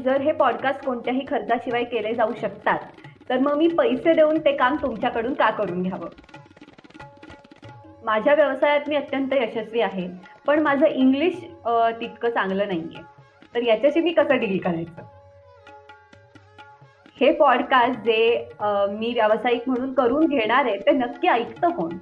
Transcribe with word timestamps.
जर 0.00 0.20
हे 0.20 0.32
पॉडकास्ट 0.32 0.84
कोणत्याही 0.84 1.24
खर्चाशिवाय 1.28 1.84
केले 1.84 2.14
जाऊ 2.14 2.32
शकतात 2.40 2.78
तर 3.28 3.38
मग 3.38 3.56
मी 3.56 3.68
पैसे 3.68 4.14
देऊन 4.14 4.38
ते 4.38 4.56
काम 4.56 4.76
तुमच्याकडून 4.82 5.34
का 5.34 5.50
करून 5.50 5.82
घ्यावं? 5.82 6.08
माझ्या 8.04 8.34
व्यवसायात 8.34 8.88
मी 8.88 8.96
अत्यंत 8.96 9.32
यशस्वी 9.32 9.80
आहे 9.80 10.08
पण 10.46 10.60
माझं 10.60 10.86
इंग्लिश 10.86 11.34
तितकं 12.00 12.30
चांगलं 12.30 12.68
नाहीये. 12.68 13.02
तर 13.54 13.62
याच्याशी 13.62 14.00
मी 14.00 14.12
कसं 14.12 14.38
डील 14.38 14.58
करायचं? 14.58 15.02
हे 17.20 17.32
पॉडकास्ट 17.32 18.00
जे 18.00 18.48
मी 18.90 19.12
व्यावसायिक 19.14 19.62
म्हणून 19.66 19.92
करून 19.94 20.26
घेणार 20.26 20.64
आहे 20.64 20.78
ते 20.78 20.90
नक्की 20.90 21.28
ऐकतं 21.28 21.70
कोण? 21.70 21.98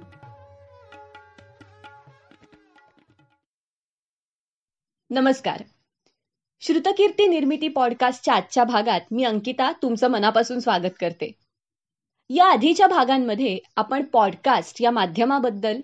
नमस्कार. 5.09 5.63
श्रुतकीर्ती 6.61 7.27
निर्मिती 7.27 7.67
पॉडकास्टच्या 7.67 8.33
आजच्या 8.33 8.63
भागात 8.63 9.01
मी 9.11 9.23
अंकिता 9.23 9.71
तुमचं 9.71 10.07
मनापासून 10.07 10.59
स्वागत 10.59 10.93
करते. 11.01 11.31
या 12.29 12.45
आधीच्या 12.45 12.87
भागांमध्ये 12.87 13.59
आपण 13.75 14.03
पॉडकास्ट 14.03 14.81
या 14.81 14.91
माध्यमाबद्दल 14.91 15.81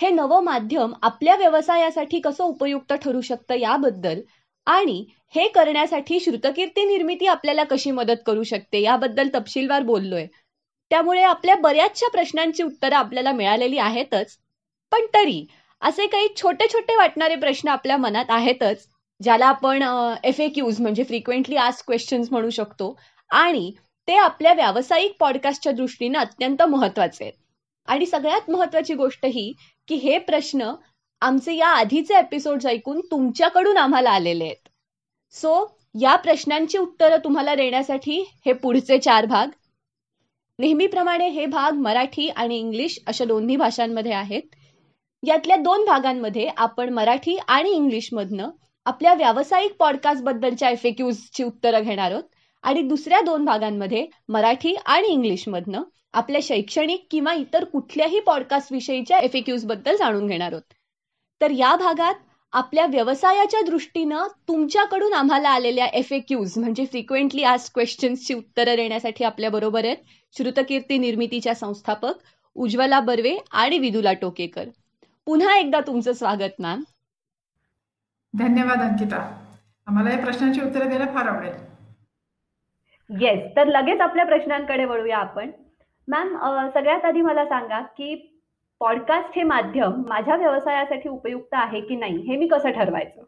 हे 0.00 0.10
नवं 0.10 0.44
माध्यम 0.44 0.92
आपल्या 1.02 1.36
व्यवसायासाठी 1.36 2.20
कसं 2.20 2.44
उपयुक्त 2.44 2.92
ठरू 2.92 3.20
शकतं 3.20 3.54
याबद्दल 3.54 4.20
आणि 4.66 5.04
हे 5.34 5.48
करण्यासाठी 5.48 6.20
श्रुतकीर्ती 6.20 6.84
निर्मिती 6.84 7.26
आपल्याला 7.26 7.64
कशी 7.64 7.90
मदत 7.90 8.22
करू 8.26 8.42
शकते 8.42 8.80
याबद्दल 8.80 9.28
तपशीलवार 9.34 9.82
बोललोय. 9.82 10.26
त्यामुळे 10.90 11.22
आपल्या 11.22 11.54
बऱ्याचशा 11.54 12.08
प्रश्नांची 12.08 12.62
उत्तरं 12.62 12.96
आपल्याला 12.96 13.32
मिळालेली 13.32 13.78
आहेतच. 13.78 14.38
पण 14.90 15.00
तरी 15.14 15.46
असे 15.80 16.06
काही 16.06 16.28
छोटे 16.36 16.66
छोटे 16.72 16.96
वाटणारे 16.96 17.36
प्रश्न 17.36 17.68
आपल्या 17.68 17.96
मनात 17.96 18.24
आहेतच. 18.28 18.88
ज्याला 19.20 19.46
आपण 19.46 19.82
एफ 20.24 20.40
ए 20.40 20.48
क्यूज 20.48 20.80
म्हणजे 20.80 21.04
फ्रिक्वेंटली 21.04 21.56
आज 21.56 21.82
क्वेश्चन्स 21.82 22.28
म्हणू 22.30 22.50
शकतो. 22.50 22.96
आणि 23.30 23.70
ते 24.08 24.16
आपल्या 24.16 24.52
व्यावसायिक 24.52 25.16
पॉडकास्टच्या 25.20 25.72
दृष्टीनं 25.72 26.18
अत्यंत 26.18 26.62
महत्त्वाचे 26.62 27.24
आहेत. 27.24 27.34
आणि 27.88 28.06
सगळ्यात 28.06 28.50
महत्वाची 28.50 28.94
गोष्ट 28.94 29.26
ही 29.26 29.52
की 29.88 29.94
हे 29.94 30.18
प्रश्न 30.18 30.72
आमचे 31.22 31.54
या 31.56 31.68
आधीचे 31.68 32.18
एपिसोड 32.18 32.66
ऐकून 32.66 33.00
तुमच्याकडून 33.10 33.76
आम्हाला 33.76 34.10
आलेले 34.10 34.44
आहेत. 34.44 34.68
सो 35.34 35.66
या 36.00 36.14
प्रश्नांची 36.16 36.78
उत्तरं 36.78 37.16
तुम्हाला 37.24 37.54
देण्यासाठी 37.54 38.20
हे 38.46 38.52
पुढचे 38.52 38.98
चार 38.98 39.26
भाग. 39.26 39.48
नेहमीप्रमाणे 40.58 41.28
हे 41.28 41.46
भाग 41.46 41.74
मराठी 41.74 42.28
आणि 42.28 42.58
इंग्लिश 42.58 42.98
अशा 43.06 43.24
दोन्ही 43.24 43.56
भाषांमध्ये 43.56 44.12
आहेत. 44.12 44.42
यातल्या 45.22 45.56
दोन 45.56 45.84
भागांमध्ये 45.84 46.48
आपण 46.56 46.92
मराठी 46.94 47.36
आणि 47.48 47.70
इंग्लिशमधनं 47.70 48.50
आपल्या 48.86 49.14
व्यावसायिक 49.14 49.74
पॉडकास्ट 49.78 50.22
बद्दलच्या 50.22 50.74
ची 51.34 51.42
उत्तरं 51.42 51.82
घेणार 51.82 52.10
आहोत. 52.10 52.22
आणि 52.62 52.82
दुसऱ्या 52.82 53.20
दोन 53.20 53.44
भागांमध्ये 53.44 54.06
मराठी 54.28 54.74
आणि 54.86 55.08
इंग्लिशमधनं 55.08 55.82
आपल्या 56.12 56.40
शैक्षणिक 56.42 57.06
किंवा 57.10 57.34
इतर 57.34 57.64
कुठल्याही 57.64 58.20
पॉडकास्ट 58.20 58.72
विषयीच्या 58.72 59.18
एफएक्यूजबद्दल 59.18 59.96
जाणून 59.96 60.26
घेणार 60.26 60.52
आहोत. 60.52 60.62
तर 61.40 61.50
या 61.50 61.76
भागात 61.76 62.14
आपल्या 62.52 62.86
व्यवसायाच्या 62.86 63.60
दृष्टीनं 63.60 64.26
तुमच्याकडून 64.48 65.12
आम्हाला 65.12 65.48
आलेल्या 65.48 65.86
एफएक्यूज 65.86 66.58
म्हणजे 66.58 66.84
फ्रिक्वेंटली 66.84 67.42
आज 67.42 67.70
क्वेश्चन्सची 67.70 68.34
उत्तरं 68.34 68.74
देण्यासाठी 68.74 69.24
आपल्याबरोबर 69.24 69.84
आहेत 69.84 69.96
श्रुतकीर्ती 70.36 70.98
निर्मितीच्या 70.98 71.54
संस्थापक 71.54 72.14
उज्ज्वला 72.54 73.00
बर्वे 73.00 73.36
आणि 73.50 73.78
विदुला 73.78 74.12
टोकेकर. 74.12 74.64
पुन्हा 75.26 75.56
एकदा 75.58 75.80
तुमचं 75.80 76.12
स्वागत 76.12 76.60
मॅम 76.60 76.82
धन्यवाद 78.38 78.80
अंकिता. 78.80 79.42
आम्हाला 79.86 80.10
या 80.10 80.18
प्रश्नांची 80.18 80.60
उत्तरं 80.60 80.88
द्यायला 80.88 81.06
फार 81.06 81.26
आवडेल. 81.26 81.52
येस 83.22 83.56
तर 83.56 83.66
लगेच 83.66 84.00
आपल्या 84.00 84.24
प्रश्नांकडे 84.26 84.84
वळूया 84.84 85.18
आपण. 85.18 85.50
मॅम 86.08 86.36
सगळ्यात 86.74 87.04
आधी 87.04 87.20
मला 87.20 87.44
सांगा 87.44 87.80
की 87.80 88.40
पॉडकास्ट 88.80 89.30
हे 89.36 89.42
माध्यम 89.42 90.02
माझ्या 90.08 90.36
व्यवसायासाठी 90.36 91.08
उपयुक्त 91.08 91.48
आहे 91.52 91.80
की 91.80 91.96
नाही 91.96 92.16
हे 92.16 92.36
मी 92.36 92.46
कसं 92.46 92.70
ठरवायचं? 92.70 93.22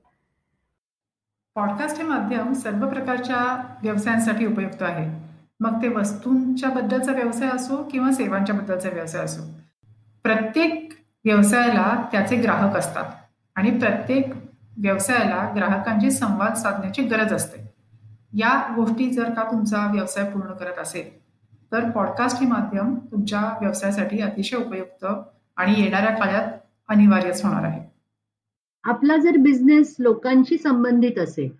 पॉडकास्ट 1.54 1.96
हे 1.96 2.02
माध्यम 2.02 2.52
सर्व 2.52 2.88
प्रकारच्या 2.88 3.62
व्यवसायांसाठी 3.82 4.46
उपयुक्त 4.46 4.82
आहे. 4.82 5.28
मग 5.60 5.82
ते 5.82 5.88
वस्तूंच्या 5.88 6.70
बद्दलचा 6.70 7.12
व्यवसाय 7.12 7.48
असो 7.48 7.88
किंवा 7.92 8.12
सेवांच्या 8.12 8.54
बद्दलचा 8.54 8.88
व्यवसाय 8.88 9.24
असो. 9.24 9.42
प्रत्येक 10.22 10.92
व्यवसायाला 11.24 12.08
त्याचे 12.12 12.36
ग्राहक 12.36 12.76
असतात. 12.76 13.04
आणि 13.56 13.70
प्रत्येक 13.70 14.47
व्यवसायाला 14.82 15.52
ग्राहकांशी 15.56 16.10
संवाद 16.10 16.54
साधण्याची 16.54 17.02
गरज 17.02 17.32
असते. 17.32 17.66
या 18.32 18.50
गोष्टी 18.76 19.10
जर 19.10 19.30
का 19.30 19.50
तुमचा 19.50 19.90
व्यवसाय 19.92 20.24
पूर्ण 20.24 20.52
करत 20.52 20.78
असेल 20.78 21.10
तर 21.72 21.90
पॉडकास्ट 21.90 22.40
हे 22.40 22.46
माध्यम 22.46 22.94
तुमच्या 23.12 23.40
व्यवसायासाठी 23.60 24.20
अतिशय 24.20 24.56
उपयुक्त 24.56 25.04
आणि 25.56 25.74
येणाऱ्या 25.82 26.14
काळात 26.14 26.52
अनिवार्यच 26.88 27.44
होणार 27.44 27.64
आहे. 27.64 27.80
आपला 28.84 29.16
जर 29.16 29.36
बिझनेस 29.36 29.94
लोकांशी 29.98 30.58
संबंधित 30.58 31.18
असेल 31.18 31.56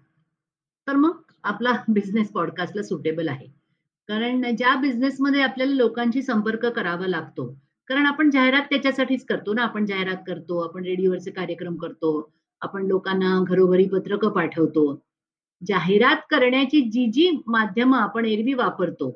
तर 0.86 0.96
मग 0.96 1.16
आपला 1.44 1.72
बिझनेस 1.88 2.28
पॉडकास्टला 2.28 2.82
सुटेबल 2.82 3.28
आहे. 3.28 3.46
कारण 4.08 4.56
ज्या 4.56 4.74
बिझनेसमध्ये 4.76 5.42
आपल्याला 5.42 5.74
लोकांशी 5.74 6.22
संपर्क 6.22 6.66
करावा 6.66 7.06
लागतो 7.06 7.46
कारण 7.88 8.06
आपण 8.06 8.30
जाहिरात 8.30 8.62
त्याच्यासाठीच 8.62 9.24
करतो 9.24 9.54
ना 9.54 9.62
आपण 9.62 9.84
जाहिरात 9.84 10.22
करतो 10.26 10.58
आपण 10.58 10.84
रेडिओवरचे 10.84 11.30
कार्यक्रम 11.30 11.76
करतो 11.76 12.30
आपण 12.60 12.86
लोकांना 12.86 13.38
घरोघरी 13.48 13.86
पत्रकं 13.88 14.30
पाठवतो. 14.30 15.02
जाहिरात 15.62 16.16
करण्याची 16.30 16.80
जी 16.90 17.06
जी 17.06 17.30
माध्यमं 17.46 17.98
आपण 17.98 18.24
एरवी 18.24 18.52
वापरतो 18.52 19.10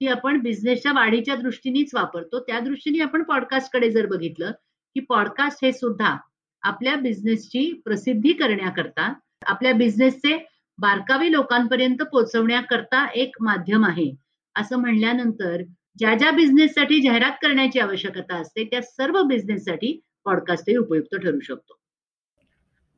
ती 0.00 0.06
आपण 0.06 0.40
बिझनेसच्या 0.40 0.92
वाढीच्या 0.92 1.34
दृष्टीनेच 1.36 1.94
वापरतो. 1.94 2.40
त्या 2.40 2.60
दृष्टीने 2.60 2.98
आपण 2.98 3.22
पॉडकास्टकडे 3.22 3.90
जर 3.90 4.06
बघितलं 4.06 4.50
की 4.96 5.00
पॉडकास्ट 5.00 5.64
हे 5.64 5.72
सुद्धा 5.72 6.16
आपल्या 6.62 6.94
बिझनेसची 6.96 7.72
प्रसिद्धी 7.84 8.32
करण्याकरता 8.32 9.12
आपल्या 9.46 9.72
बिझनेसचे 9.72 10.36
बारकावे 10.78 11.30
लोकांपर्यंत 11.32 12.02
पोहोचवण्याकरता 12.02 13.06
एक 13.14 13.36
माध्यम 13.40 13.84
आहे. 13.84 14.10
असं 14.56 14.76
म्हणल्यानंतर 14.76 15.62
ज्या 15.98 16.14
ज्या 16.14 16.30
बिझनेससाठी 16.30 17.00
जाहिरात 17.00 17.32
करण्याची 17.42 17.78
आवश्यकता 17.78 18.36
असते 18.36 18.64
त्या 18.64 18.82
सर्व 18.82 19.22
बिझनेससाठी 19.22 20.00
पॉडकास्टही 20.24 20.76
उपयुक्त 20.76 21.14
ठरू 21.16 21.40
शकतो. 21.40 21.78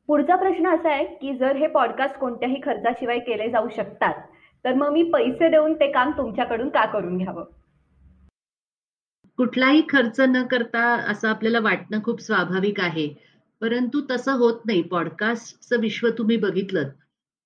पुढचा 0.07 0.35
प्रश्न 0.35 0.67
असा 0.67 0.89
आहे 0.91 1.05
की 1.05 1.37
जर 1.37 1.55
हे 1.55 1.67
पॉडकास्ट 1.67 2.15
कोणत्याही 2.15 2.55
खर्चाशिवाय 2.63 3.19
केले 3.19 3.49
जाऊ 3.51 3.67
शकतात 3.75 4.13
तर 4.65 4.73
मग 4.73 4.89
मी 4.89 5.03
पैसे 5.03 5.49
देऊन 5.49 5.73
ते 5.73 5.91
काम 5.91 6.11
तुमच्याकडून 6.11 6.69
का 6.69 6.85
करून 6.85 7.17
घ्यावं? 7.17 7.43
कुठलाही 9.37 9.81
खर्च 9.89 10.19
न 10.19 10.43
करता 10.43 10.83
असं 11.11 11.29
आपल्याला 11.29 11.59
वाटणं 11.59 11.99
खूप 12.03 12.21
स्वाभाविक 12.21 12.79
आहे. 12.79 13.07
परंतु 13.61 14.01
तसं 14.09 14.31
होत 14.31 14.59
नाही. 14.65 14.81
पॉडकास्टचं 14.81 15.79
विश्व 15.79 16.09
तुम्ही 16.17 16.37
बघितलं 16.37 16.89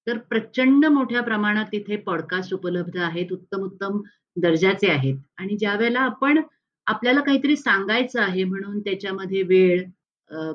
तर 0.08 0.18
प्रचंड 0.18 0.86
मोठ्या 0.86 1.24
प्रमाणात 1.24 1.66
तिथे 1.66 1.96
पॉडकास्ट 1.96 2.54
उपलब्ध 2.54 2.98
आहेत 2.98 3.32
उत्तम 3.32 3.62
उत्तम 3.62 4.02
दर्जाचे 4.36 4.92
आहेत. 4.92 5.16
आणि 5.38 5.58
ज्या 5.58 5.76
वेळेला 5.76 6.00
आपण 6.00 6.42
आपल्याला 6.88 7.22
काहीतरी 7.22 7.56
सांगायचं 7.56 8.22
आहे 8.22 8.44
म्हणून 8.44 8.80
त्याच्यामध्ये 8.80 9.42
वेळ 9.42 9.84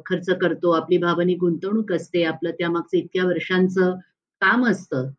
खर्च 0.07 0.31
करतो 0.31 0.71
आपली 0.71 0.99
भावनिक 0.99 1.39
गुंतवणूक 1.39 1.93
असते 1.93 2.25
आपलं 2.25 2.51
त्यामागचं 2.51 2.97
इतक्या 2.97 3.25
वर्षांचं 3.25 3.95
काम 4.41 4.67
असतं. 4.67 5.11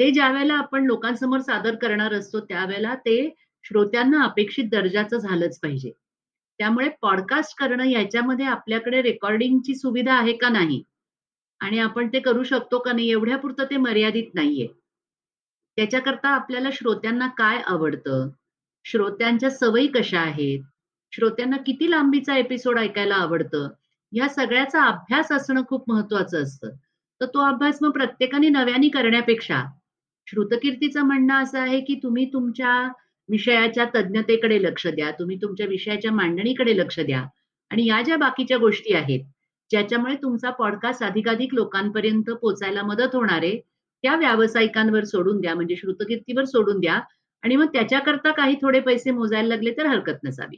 ते 0.00 0.10
ज्या 0.10 0.30
वेळेला 0.32 0.54
आपण 0.54 0.84
लोकांसमोर 0.84 1.40
सादर 1.40 1.74
करणार 1.74 2.14
असतो 2.14 2.40
त्यावेळेला 2.40 2.94
ते 2.94 3.34
श्रोत्यांना 3.64 4.22
अपेक्षित 4.22 4.64
दर्जाचं 4.64 5.18
झालंच 5.18 5.58
पाहिजे. 5.60 5.90
त्यामुळे 6.58 6.88
पॉडकास्ट 7.02 7.58
करणं 7.58 7.84
याच्यामध्ये 7.84 8.46
आपल्याकडे 8.46 9.02
रेकॉर्डिंगची 9.02 9.74
सुविधा 9.74 10.14
आहे 10.14 10.32
का 10.32 10.48
नाही? 10.48 10.82
आणि 11.60 11.78
आपण 11.78 12.08
ते 12.08 12.20
करू 12.20 12.42
शकतो 12.44 12.78
का 12.78 12.92
नाही 12.92 13.10
एवढ्या 13.10 13.38
पुरतं 13.38 13.64
ते 13.64 13.76
मर्यादित 13.76 14.34
नाहीये. 14.34 14.66
त्याच्याकरता 15.76 16.28
आपल्याला 16.28 16.68
श्रोत्यांना 16.72 17.26
काय 17.28 17.60
आवडतं? 17.66 18.28
श्रोत्यांच्या 18.84 19.50
सवयी 19.50 19.86
कशा 19.86 20.20
आहेत? 20.20 20.60
श्रोत्यांना 21.12 21.56
किती 21.56 21.90
लांबीचा 21.90 22.36
एपिसोड 22.36 22.78
ऐकायला 22.78 23.14
आवडतं? 23.14 23.68
या 24.16 24.28
सगळ्याचा 24.28 24.84
अभ्यास 24.84 25.32
असणं 25.32 25.62
खूप 25.68 25.90
महत्वाचं 25.90 26.42
असतं. 26.42 26.70
तर 27.20 27.26
तो 27.26 27.40
अभ्यास 27.40 27.78
मग 27.82 27.90
प्रत्येकाने 27.90 28.48
नव्याने 28.48 28.88
करण्यापेक्षा 28.88 29.64
श्रुतकीर्तीचं 30.26 31.02
म्हणणं 31.02 31.42
असं 31.42 31.60
आहे 31.60 31.80
की 31.80 31.94
तुम्ही 32.02 32.32
तुमच्या 32.32 32.92
विषयाच्या 33.28 33.84
तज्ज्ञतेकडे 33.94 34.62
लक्ष 34.62 34.86
द्या 34.86 35.10
तुम्ही 35.10 35.36
तुमच्या 35.36 35.66
विषयाच्या 35.66 36.12
मांडणीकडे 36.12 36.76
लक्ष 36.76 37.00
द्या. 37.00 37.24
आणि 37.70 37.86
या 37.86 38.02
ज्या 38.02 38.16
बाकीच्या 38.16 38.56
गोष्टी 38.56 38.94
आहेत 38.94 39.24
ज्याच्यामुळे 39.70 40.16
तुमचा 40.16 40.50
पॉडकास्ट 40.50 41.02
अधिकाधिक 41.02 41.54
लोकांपर्यंत 41.54 42.30
पोचायला 42.30 42.82
मदत 42.82 43.14
होणार 43.14 43.42
आहे 43.42 43.60
त्या 44.02 44.16
व्यावसायिकांवर 44.16 45.04
सोडून 45.04 45.40
द्या 45.40 45.54
म्हणजे 45.54 45.76
श्रुतकीर्तीवर 45.76 46.44
सोडून 46.44 46.80
द्या. 46.80 47.00
आणि 47.42 47.56
मग 47.56 47.66
त्याच्याकरता 47.66 48.32
काही 48.32 48.54
थोडे 48.54 48.80
पैसे 48.80 49.10
मोजायला 49.10 49.48
लागले 49.48 49.70
तर 49.70 49.86
हरकत 49.86 50.24
नसावी. 50.24 50.56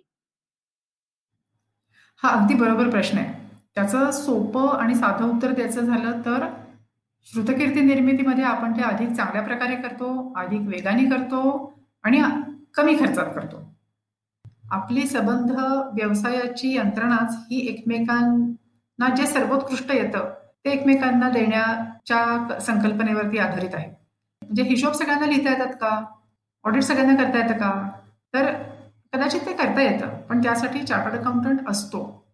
हा 2.23 2.29
अगदी 2.29 2.55
बरोबर 2.55 2.91
प्रश्न 2.91 3.19
आहे. 3.19 3.48
त्याचं 3.79 4.11
सोपं 4.11 4.69
आणि 4.79 4.95
साधं 4.95 5.25
उत्तर 5.25 5.53
द्यायचं 5.53 5.85
झालं 5.85 6.21
तर 6.21 6.47
श्रुतकीर्ती 7.27 7.81
निर्मितीमध्ये 7.81 8.45
आपण 8.45 8.73
ते 8.77 8.83
अधिक 8.83 9.13
चांगल्या 9.13 9.43
प्रकारे 9.43 9.75
करतो 9.77 10.09
अधिक 10.37 10.61
वेगाने 10.61 11.05
करतो 11.05 11.43
आणि 12.05 12.23
कमी 12.75 12.95
खर्चात 13.01 13.27
करतो. 13.35 13.63
आपली 14.71 15.07
संबंध 15.07 15.51
व्यवसायाची 15.95 16.75
यंत्रणाच 16.77 17.37
ही 17.51 17.61
एकमेकांना 17.69 19.15
जे 19.15 19.27
सर्वोत्कृष्ट 19.27 19.93
येतं 19.93 20.29
ते 20.65 20.71
एकमेकांना 20.71 21.31
देण्याच्या 21.31 22.61
संकल्पनेवरती 22.61 23.39
आधारित 23.39 23.75
आहे. 23.75 23.89
म्हणजे 24.43 24.63
हिशोब 24.63 24.93
सगळ्यांना 24.93 25.27
लिहिता 25.27 25.51
येतात 25.51 25.75
का? 25.81 26.01
ऑडिट 26.65 26.83
सगळ्यांना 26.83 27.23
करता 27.23 27.39
येतं 27.39 27.59
का? 27.59 27.91
तर 28.35 28.53
कदाचित 29.13 29.41
ते 29.41 29.53
करता 29.53 29.83
येतं 29.83 30.21
पण 30.29 30.43
त्यासाठी 30.43 30.83
चार्टर्ड 30.83 31.21
अकाउंटंट 31.21 31.69
असतो. 31.69 32.28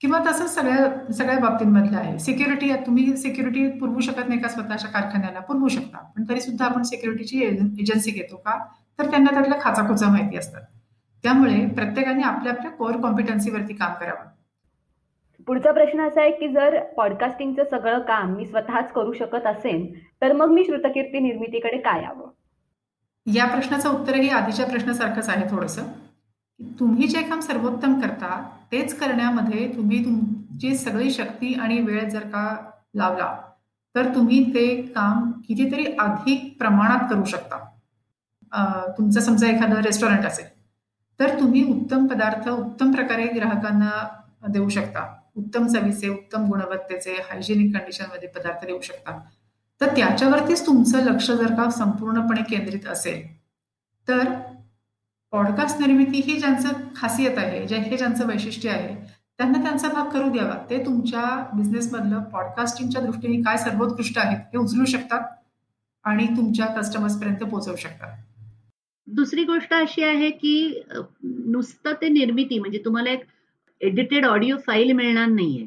किंवा 0.00 0.18
तसंच 0.26 0.54
सगळ्या 0.54 1.12
सगळ्या 1.12 1.38
बाबतींमधलं 1.38 1.96
आहे. 1.96 2.18
सिक्युरिटी 2.18 2.72
तुम्ही 2.86 3.16
सिक्युरिटी 3.16 3.68
पुरवू 3.78 4.00
शकत 4.00 4.28
नाही 4.28 4.40
का 4.40 4.48
स्वतःच्या 4.48 4.90
कारखान्याला? 4.90 5.40
पुरवू 5.40 5.68
शकता. 5.68 5.98
पण 5.98 6.24
तरी 6.28 6.40
सुद्धा 6.40 6.64
आपण 6.64 6.82
सिक्युरिटीची 6.82 7.42
एजन्सी 7.80 8.10
घेतो 8.10 8.36
का? 8.36 8.58
तर 8.98 9.10
त्यांना 9.10 9.30
त्यातल्या 9.30 9.60
खाचाखोचा 9.62 10.08
माहिती 10.08 10.36
असतात. 10.36 10.62
त्यामुळे 11.22 11.66
प्रत्येकाने 11.66 12.22
आपल्या 12.22 12.52
आपल्या 12.52 12.70
कोअर 12.70 13.00
कॉम्पिटन्सीवरती 13.00 13.74
काम 13.74 13.92
करावं. 13.92 14.28
पुढचा 15.46 15.72
प्रश्न 15.72 16.00
असा 16.00 16.20
आहे 16.20 16.30
की 16.30 16.48
जर 16.48 16.82
पॉडकास्टिंगचं 16.96 17.64
सगळं 17.70 17.98
काम 17.98 18.34
मी 18.34 18.46
स्वतःच 18.46 18.92
करू 18.92 19.12
शकत 19.12 19.46
असेन 19.46 19.86
तर 20.22 20.32
मग 20.32 20.50
मी 20.50 20.64
श्रुतकीर्ती 20.64 21.20
निर्मितीकडे 21.20 21.78
काय 21.78 22.02
यावं? 22.02 22.30
या 23.26 23.46
प्रश्नाचं 23.46 23.90
उत्तरही 23.90 24.28
आधीच्या 24.28 24.66
प्रश्नासारखंच 24.66 25.28
आहे 25.28 25.50
थोडंसं. 25.50 25.82
तुम्ही 26.80 27.06
जे 27.08 27.22
काम 27.22 27.40
सर्वोत्तम 27.40 28.00
करता 28.00 28.40
तेच 28.72 28.94
करण्यामध्ये 28.98 29.66
तुम्ही 29.76 30.04
तुमची 30.04 30.74
सगळी 30.76 31.10
शक्ती 31.10 31.52
आणि 31.54 31.80
वेळ 31.80 32.08
जर 32.10 32.26
का 32.28 32.44
लावला 32.94 33.34
तर 33.94 34.14
तुम्ही 34.14 34.42
ते 34.54 34.66
काम 34.94 35.30
कितीतरी 35.48 35.84
अधिक 36.00 36.56
प्रमाणात 36.58 37.08
करू 37.10 37.24
शकता. 37.24 37.58
तुमचं 38.98 39.20
समजा 39.20 39.48
एखादं 39.48 39.80
रेस्टॉरंट 39.82 40.24
असेल 40.26 40.46
तर 41.20 41.38
तुम्ही 41.40 41.62
उत्तम 41.72 42.06
पदार्थ 42.06 42.48
उत्तम 42.48 42.92
प्रकारे 42.92 43.26
ग्राहकांना 43.34 43.90
देऊ 44.48 44.68
शकता. 44.68 45.06
उत्तम 45.36 45.66
चवीचे 45.66 46.08
उत्तम 46.08 46.46
गुणवत्तेचे 46.48 47.14
हायजेनिक 47.30 47.74
कंडिशनमध्ये 47.74 48.28
पदार्थ 48.28 48.64
देऊ 48.66 48.80
शकता. 48.82 49.18
तर 49.80 49.94
त्याच्यावरतीच 49.96 50.64
तुमचं 50.66 51.04
लक्ष 51.04 51.30
जर 51.30 51.54
का 51.56 51.68
संपूर्णपणे 51.70 52.42
केंद्रित 52.50 52.86
असेल 52.86 53.22
तर 54.08 54.32
पॉडकास्ट 55.32 55.80
निर्मिती 55.80 56.20
ही 56.20 56.38
ज्यांचं 56.38 56.68
खासियत 56.96 57.38
आहे 57.38 57.66
ज्या 57.66 57.78
हे 57.78 57.96
ज्यांचं 57.96 58.26
वैशिष्ट्य 58.26 58.68
आहे 58.68 58.94
त्यांना 59.38 59.62
त्यांचा 59.62 59.88
भाग 59.88 60.08
करू 60.10 60.28
द्यावा. 60.30 60.54
ते 60.70 60.84
तुमच्या 60.86 61.22
बिझनेसमधलं 61.54 62.22
पॉडकास्टिंगच्या 62.22 63.02
दृष्टीने 63.02 63.42
काय 63.42 63.56
सर्वोत्कृष्ट 63.56 64.18
आहेत 64.18 64.38
हे 64.38 64.58
उचलू 64.58 64.84
शकतात 64.84 65.20
आणि 66.04 66.26
तुमच्या 66.26 66.66
कस्टमर्सपर्यंत 66.66 67.36
पोहोचवू 67.36 67.76
शकतात. 67.76 68.16
दुसरी 69.06 69.44
गोष्ट 69.44 69.74
अशी 69.74 70.02
आहे 70.04 70.30
की 70.30 70.82
नुसतं 71.22 71.92
ते 71.92 72.08
निर्मिती 72.08 72.58
म्हणजे 72.58 72.82
तुम्हाला 72.84 73.10
एक 73.10 73.24
एडिटेड 73.80 74.26
ऑडिओ 74.26 74.56
फाईल 74.66 74.92
मिळणार 74.92 75.26
नाहीये. 75.26 75.66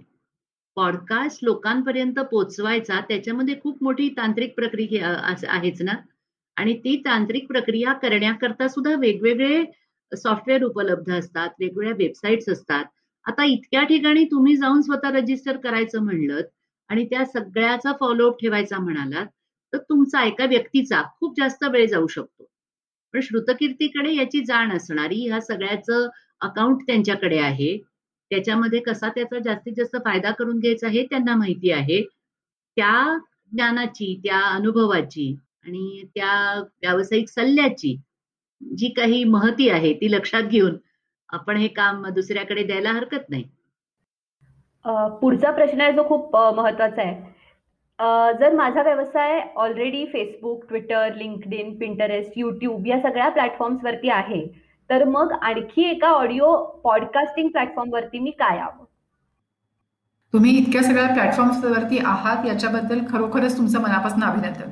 पॉडकास्ट 0.76 1.44
लोकांपर्यंत 1.44 2.20
पोचवायचा 2.20 3.00
त्याच्यामध्ये 3.02 3.56
खूप 3.64 3.84
मोठी 3.84 4.10
तांत्रिक 4.10 4.56
प्रक्रिया 4.56 5.18
आहेच 5.48 5.82
ना? 5.82 5.94
आणि 6.58 6.74
ती 6.78 6.96
तांत्रिक 7.06 7.48
प्रक्रिया 7.48 7.94
करण्याकरता 7.94 8.68
सुद्धा 8.68 8.96
वेगवेगळे 8.96 9.64
सॉफ्टवेअर 10.12 10.64
उपलब्ध 10.64 11.12
असतात 11.14 11.50
वेगवेगळ्या 11.60 11.96
वेबसाईट्स 11.98 12.50
असतात. 12.50 12.86
आता 13.26 13.44
इतक्या 13.46 13.84
ठिकाणी 13.84 14.24
तुम्ही 14.26 14.56
जाऊन 14.58 14.82
स्वतः 14.82 15.12
रजिस्टर 15.12 15.58
करायचं 15.58 16.04
म्हणलं 16.04 16.42
आणि 16.90 17.06
त्या 17.06 17.26
सगळ्याचा 17.26 17.92
फॉलोअप 18.00 18.40
ठेवायचा 18.42 18.80
म्हणालात 18.80 19.26
तर 19.74 19.78
तुमचा 19.80 20.24
एका 20.24 20.46
व्यक्तीचा 20.46 21.02
खूप 21.20 21.34
जास्त 21.38 21.64
वेळ 21.64 21.86
जाऊ 21.88 22.08
शकतो. 22.08 22.46
पण 23.14 23.20
श्रुतकीर्तीकडे 23.20 24.14
याची 24.16 24.44
जाण 24.46 24.72
असणारी 24.72 25.22
ह्या 25.28 25.40
सगळ्याचं 25.42 26.08
अकाउंट 26.42 26.82
त्यांच्याकडे 26.88 27.40
आहे. 27.40 27.78
त्याच्यामध्ये 28.32 28.80
कसा 28.80 29.10
त्याचा 29.10 29.40
जास्तीत 29.40 29.74
जास्त 29.78 29.98
फायदा 30.06 30.32
करून 30.32 30.60
घ्यायचा 30.60 30.88
हे 30.88 31.04
त्यांना 31.06 31.36
माहिती 31.36 31.72
आहे. 31.72 32.02
त्या 32.78 33.18
ज्ञानाची 33.52 34.16
त्या 34.24 34.40
अनुभवाची 34.56 35.36
आणि 35.66 36.04
त्या 36.16 36.60
व्यावसायिक 36.60 37.30
सल्ल्याची 37.30 37.96
जी 38.62 38.90
काही 38.90 39.24
महती 39.24 39.70
आहे 39.70 39.94
ती 39.94 40.12
लक्षात 40.12 40.44
घेऊन 40.44 40.76
आपण 41.30 41.58
हे 41.58 41.68
काम 41.68 42.06
दुसऱ्याकडे 42.08 42.64
द्यायला 42.64 42.92
हरकत 42.92 43.30
नाही. 43.30 43.44
पुढचा 45.22 45.52
प्रश्न 45.52 45.82
आहे 45.82 45.94
जो 45.94 46.08
खूप 46.08 46.36
महत्त्वाचा 46.36 47.02
आहे. 47.02 47.32
जर 48.40 48.54
माझा 48.56 48.82
व्यवसाय 48.84 49.40
already 49.56 50.06
Facebook 50.06 50.66
Twitter 50.68 51.16
LinkedIn 51.16 51.76
Pinterest 51.78 52.32
YouTube 52.36 52.88
या 52.88 53.00
सगळ्या 53.02 53.30
प्लॅटफॉर्म्स 53.30 53.84
वरती 53.84 54.10
आहे 54.10 54.46
तर 54.90 55.04
मग 55.04 55.32
आणखी 55.42 55.84
एका 55.90 56.10
ऑडिओ 56.12 56.56
पॉडकास्टिंग 56.84 57.50
प्लॅटफॉर्म 57.50 57.94
वरती 57.94 58.20
मी 58.20 58.32
काय 58.32 58.58
यावं? 58.58 58.84
तुम्ही 60.34 60.58
इतक्या 60.58 60.82
सगळ्या 60.84 61.08
प्लॅटफॉर्म्स 61.14 61.64
वरती 61.66 61.98
आहात 61.98 62.46
याच्याबद्दल 62.46 63.00
खरोखरच 63.10 63.58
तुमचं 63.58 63.82
मनापासून 63.82 64.24
अभिनंदन. 64.24 64.72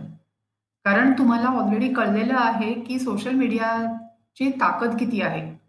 कारण 0.86 1.12
तुम्हाला 1.12 1.48
ऑलरेडी 1.48 1.94
कळलेलं 1.94 2.34
आहे 2.38 2.74
की 2.74 3.00
सोशल 3.00 3.32
मीडियाची 3.32 4.50
ताकद 4.50 4.98
किती 5.00 5.22
आहे. 5.22 5.60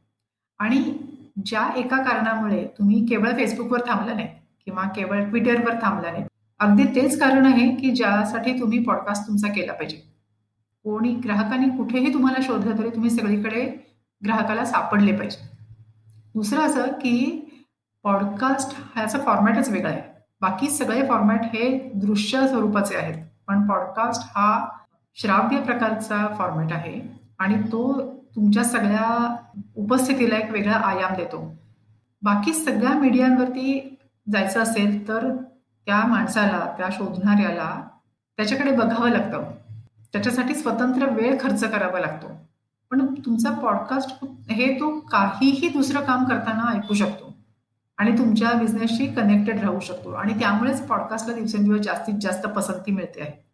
आणि 0.58 0.98
ज्या 1.46 1.68
एका 1.76 1.96
कारणामुळे 1.96 2.66
तुम्ही 2.78 3.06
केवळ 3.06 3.28
फेसबुकवर 3.28 3.80
थांबला 3.80 4.14
नाही 4.14 4.28
किंवा 4.64 4.82
केवळ 4.82 5.24
ट्विटरवर 5.24 5.74
थांबला 5.82 6.12
नाही. 6.12 6.24
अगदी 6.58 6.84
तेच 6.84 7.20
कारण 7.20 7.46
आहे 7.46 7.76
की 7.76 7.90
ज्यासाठी 7.90 8.60
तुम्ही 8.60 8.82
पॉडकास्ट 8.82 9.28
तुमचा 9.28 9.48
केला 9.48 9.72
पाहिजे. 9.72 9.96
कोणी 10.84 11.14
ग्राहकांनी 11.14 11.68
कुठेही 11.68 12.14
तुम्हाला 12.14 12.42
शोधलं 12.42 12.78
तरी 12.78 12.88
तुम्ही 12.88 13.10
सगळीकडे 13.10 13.92
ग्राहकाला 14.24 14.64
सापडले 14.64 15.16
पाहिजे. 15.16 15.48
दुसरं 16.34 16.60
असं 16.60 16.86
की 16.86 17.38
पॉडकास्ट 18.02 18.76
ह्याचा 18.94 19.18
फॉर्मॅटच 19.18 19.68
वेगळा 19.68 19.90
आहे. 19.90 20.02
बाकी 20.40 20.70
सगळे 20.70 21.08
फॉर्मॅट 21.08 21.40
हे 21.42 21.92
दृश्य 21.94 22.48
स्वरूपाचे 22.48 22.96
आहेत. 22.96 23.14
पण 23.48 23.68
पॉडकास्ट 23.68 24.22
हा 24.24 24.68
श्राव्य 25.14 25.60
प्रकारचा 25.60 26.34
फॉर्मॅट 26.38 26.72
आहे 26.72 27.20
आणि 27.38 27.54
तो 27.54 28.12
तुमच्या 28.36 28.64
सगळ्या 28.64 29.36
उपस्थितीला 29.76 30.36
एक 30.36 30.50
वेगळा 30.50 30.74
आयाम 30.74 31.14
देतो. 31.16 31.54
बाकी 32.22 32.52
सगळ्या 32.52 32.98
मीडियांवरती 32.98 33.96
जायचं 34.32 34.62
असेल 34.62 35.08
तर 35.08 35.36
त्या 35.86 36.06
माणसाला 36.06 36.74
त्या 36.78 36.88
शोधणाऱ्याला 36.92 37.88
त्याच्याकडे 38.36 38.72
बघावं 38.72 39.10
लागतं. 39.10 39.42
त्याच्यासाठी 40.12 40.54
स्वतंत्र 40.54 41.08
वेळ 41.08 41.36
खर्च 41.40 41.64
करावा 41.64 42.00
लागतो. 42.00 42.26
पण 42.90 43.14
तुमचा 43.14 43.50
पॉडकास्ट 43.50 44.24
हे 44.50 44.74
तो 44.74 45.00
काहीही 45.00 45.68
दुसरं 45.68 46.00
काम 46.00 46.24
करताना 46.24 46.72
ऐकू 46.72 46.94
शकतो. 46.94 47.34
आणि 47.98 48.18
तुमच्या 48.18 48.52
बिझनेसशी 48.52 49.06
कनेक्टेड 49.06 49.60
राहू 49.60 49.80
शकतो. 49.80 50.12
आणि 50.12 50.38
त्यामुळेच 50.40 50.86
पॉडकास्टला 50.86 51.34
दिवसेंदिवस 51.34 51.80
जास्तीत 51.80 52.14
जास्त 52.20 52.46
पसंती 52.46 52.92
मिळते 52.92 53.20
आहे. 53.20 53.51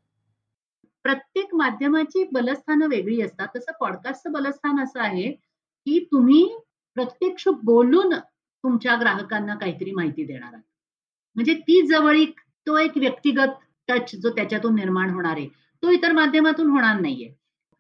प्रत्येक 1.09 1.55
माध्यमाची 1.55 2.23
बलस्थानं 2.33 2.87
वेगळी 2.87 3.21
असतात. 3.23 3.47
तसं 3.57 3.73
पॉडकास्टचं 3.81 4.33
बलस्थान 4.33 4.81
असं 4.83 5.01
आहे 5.01 5.31
की 5.31 5.99
तुम्ही 6.13 6.43
प्रत्यक्ष 6.97 7.49
बोलून 7.65 8.13
तुमच्या 8.15 8.97
ग्राहकांना 9.01 9.55
काहीतरी 9.55 9.91
माहिती 9.91 10.25
देणार 10.25 10.53
आहात. 10.53 10.63
म्हणजे 11.37 11.55
ती 11.55 11.81
जवळीक 11.87 12.41
तो 12.67 12.77
एक 12.79 12.97
व्यक्तिगत 12.97 13.55
टच 13.89 14.15
जो 14.17 14.31
त्याच्यातून 14.31 14.75
निर्माण 14.75 15.11
होणार 15.11 15.37
आहे 15.37 15.47
तो 15.83 15.91
इतर 15.91 16.13
माध्यमातून 16.13 16.71
होणार 16.71 17.01
नाहीये. 17.01 17.33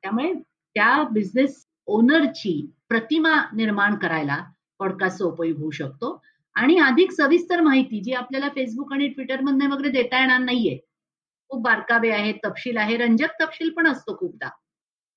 त्यामुळे 0.02 0.32
त्या 0.32 1.02
बिझनेस 1.12 1.64
ओनरची 1.86 2.60
प्रतिमा 2.88 3.34
निर्माण 3.54 3.94
करायला 3.94 4.42
पॉडकास्टचा 4.78 5.24
उपयोग 5.24 5.58
होऊ 5.58 5.70
शकतो. 5.70 6.20
आणि 6.56 6.78
अधिक 6.78 7.12
सविस्तर 7.12 7.60
माहिती 7.60 8.00
जी 8.00 8.12
आपल्याला 8.12 8.48
फेसबुक 8.48 8.92
आणि 8.92 9.08
ट्विटरमधनं 9.08 9.70
वगैरे 9.70 9.88
देता 9.92 10.20
येणार 10.20 10.38
नाहीये 10.38 10.78
खूप 11.50 11.62
बारकावे 11.62 12.10
आहेत 12.10 12.34
तपशील 12.44 12.76
आहे 12.76 12.96
रंजक 12.96 13.42
तपशील 13.42 13.70
पण 13.76 13.86
असतो 13.86 14.16
खूपदा. 14.18 14.48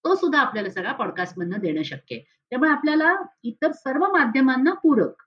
तो 0.05 0.15
सुद्धा 0.15 0.39
आपल्याला 0.39 0.69
सगळा 0.69 0.91
पॉडकास्टमधनं 0.91 1.59
देणं 1.59 1.83
शक्य 1.83 2.15
आहे. 2.15 2.23
त्यामुळे 2.51 2.71
आपल्याला 2.71 3.13
इतर 3.43 3.71
सर्व 3.71 4.05
माध्यमांना 4.11 4.73
पूरक 4.73 5.21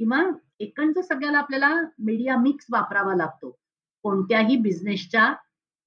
किंवा 0.00 0.22
एकंच 0.60 0.98
सगळ्याला 1.08 1.38
आपल्याला 1.38 1.74
मीडिया 1.98 2.36
मिक्स 2.38 2.66
वापरावा 2.72 3.14
लागतो. 3.16 3.50
कोणत्याही 4.04 4.56
बिझनेसच्या 4.56 5.32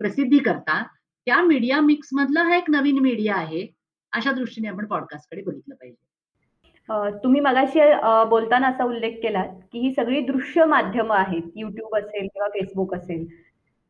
प्रसिद्धी 0.01 0.38
करता 0.39 0.81
त्या 1.27 1.41
मीडिया 1.41 1.79
मिक्स 1.81 2.09
मधला 2.13 2.43
हा 2.43 2.55
एक 2.55 2.69
नवीन 2.69 3.00
मीडिया 3.00 3.36
आहे 3.36 3.65
अशा 4.13 4.31
दृष्टीने 4.31 4.67
आपण 4.67 4.86
पॉडकास्टकडे 4.86 5.41
बघितलं 5.41 5.75
पाहिजे. 5.75 6.05
तुम्ही 7.24 7.41
मगाशी 7.41 7.79
बोलताना 8.29 8.67
असा 8.67 8.83
उल्लेख 8.83 9.17
केला 9.24 9.43
की 9.43 9.79
ही 9.79 9.93
सगळी 9.93 10.21
दृश्य 10.25 10.65
माध्यमं 10.65 11.15
आहेत 11.15 11.51
युट्यूब 11.55 11.95
असेल 11.97 12.27
किंवा 12.27 12.47
फेसबुक 12.50 12.93
असेल. 12.95 13.25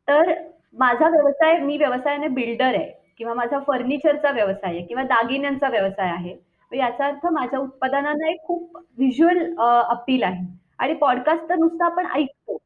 तर 0.08 0.32
माझा 0.74 1.08
व्यवसाय 1.08 1.58
मी 1.60 1.76
व्यवसायाने 1.78 2.28
बिल्डर 2.28 2.74
आहे 2.74 2.90
किंवा 3.18 3.34
माझा 3.34 3.58
फर्निचरचा 3.66 4.30
व्यवसाय 4.30 4.70
आहे 4.70 4.86
किंवा 4.86 5.02
दागिन्यांचा 5.04 5.68
व्यवसाय 5.68 6.10
आहे. 6.10 6.36
याचा 6.72 7.06
अर्थ 7.06 7.26
माझ्या 7.32 7.58
उत्पादनांना 7.58 8.28
एक 8.30 8.40
खूप 8.42 8.76
व्हिज्युअल 8.98 9.38
अपील 9.58 10.22
आहे. 10.22 10.44
आणि 10.78 10.94
पॉडकास्ट 10.94 11.48
तर 11.48 11.56
नुसतं 11.56 11.84
आपण 11.84 12.06
ऐकतो. 12.06 12.56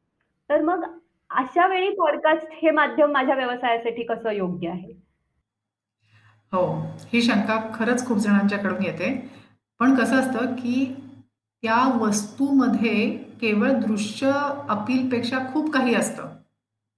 तर 0.49 0.61
मग 0.61 0.83
अशा 1.31 1.67
वेळी 1.67 1.89
पॉडकास्ट 1.89 2.47
हे 2.53 2.71
माध्यम 2.71 3.11
माझ्या 3.11 3.35
व्यवसायासाठी 3.35 4.03
कसं 4.03 4.31
योग्य 4.31 4.69
आहे? 4.69 4.91
हो 6.53 6.65
ही 7.13 7.21
शंका 7.21 7.59
खरंच 7.75 8.05
खूप 8.07 8.17
जणांच्याकडून 8.17 8.83
येते. 8.83 9.09
पण 9.79 9.95
कसं 9.95 10.15
असतं 10.15 10.53
की 10.55 10.85
त्या 11.63 11.77
वस्तूमध्ये 12.01 13.09
केवळ 13.41 13.71
दृश्य 13.79 14.31
अपीलपेक्षा 14.69 15.39
खूप 15.53 15.71
काही 15.71 15.95
असतं. 15.95 16.29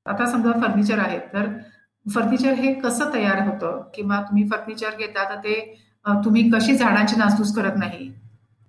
आता 0.06 0.26
समजा 0.32 0.52
फर्निचर 0.62 1.00
आहे 1.00 1.20
तर 1.34 1.48
फर्निचर 2.06 2.54
हे 2.54 2.74
कसं 2.74 3.14
तयार 3.14 3.40
होतं? 3.48 3.82
किंवा 3.96 4.22
तुम्ही 4.22 4.48
फर्निचर 4.50 4.98
घेता 5.00 5.24
तर 5.30 5.40
ते 5.40 5.56
तुम्ही 6.26 6.50
कशी 6.52 6.76
झाडांची 6.76 7.16
नासधूस 7.16 7.56
करत 7.56 7.78
नाही? 7.78 8.12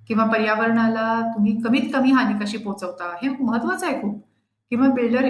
किंवा 0.08 0.24
पर्यावरणाला 0.26 1.20
तुम्ही 1.34 1.56
कमीत 1.62 1.90
कमी 1.94 2.10
हानी 2.12 2.38
कशी 2.44 2.58
पोहोचवता? 2.58 3.12
हे 3.22 3.28
महत्वाचं 3.40 3.86
आहे 3.86 4.00
खूप. 4.02 4.22
किंवा 4.70 4.88
बिल्डर 4.88 5.28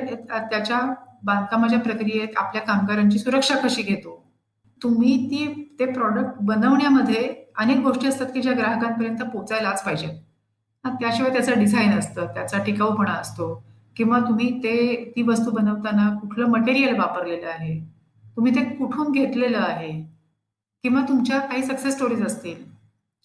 त्याच्या 0.50 0.80
बांधकामाच्या 1.24 1.78
प्रक्रियेत 1.80 2.36
आपल्या 2.36 2.62
कामगारांची 2.62 3.18
सुरक्षा 3.18 3.56
कशी 3.64 3.82
घेतो? 3.82 4.22
तुम्ही 4.82 5.16
ती 5.26 5.76
ते 5.78 5.86
प्रॉडक्ट 5.92 6.40
बनवण्यामध्ये 6.40 7.34
अनेक 7.58 7.78
गोष्टी 7.78 8.06
असतात 8.06 8.26
की 8.26 8.42
ज्या 8.42 8.52
ग्राहकांपर्यंत 8.52 9.22
पोचायलाच 9.32 9.84
पाहिजेत. 9.84 10.18
त्याशिवाय 10.84 11.32
त्याचं 11.32 11.58
डिझाईन 11.58 11.98
असतं 11.98 12.26
त्याचा 12.26 12.58
टिकाऊपणा 12.58 13.12
असतो. 13.12 13.46
किंवा 13.96 14.20
तुम्ही 14.20 14.50
ते 14.62 14.94
ती 15.16 15.22
वस्तू 15.22 15.50
बनवताना 15.50 16.08
कुठलं 16.18 16.48
मटेरियल 16.48 16.96
वापरलेलं 16.96 17.46
आहे 17.46 17.78
तुम्ही 18.36 18.54
ते 18.54 18.64
कुठून 18.74 19.12
घेतलेलं 19.12 19.58
आहे 19.58 19.92
किंवा 20.84 21.00
तुमच्या 21.08 21.38
काही 21.40 21.62
सक्सेस 21.62 21.94
स्टोरीज 21.94 22.22
असतील 22.22 22.64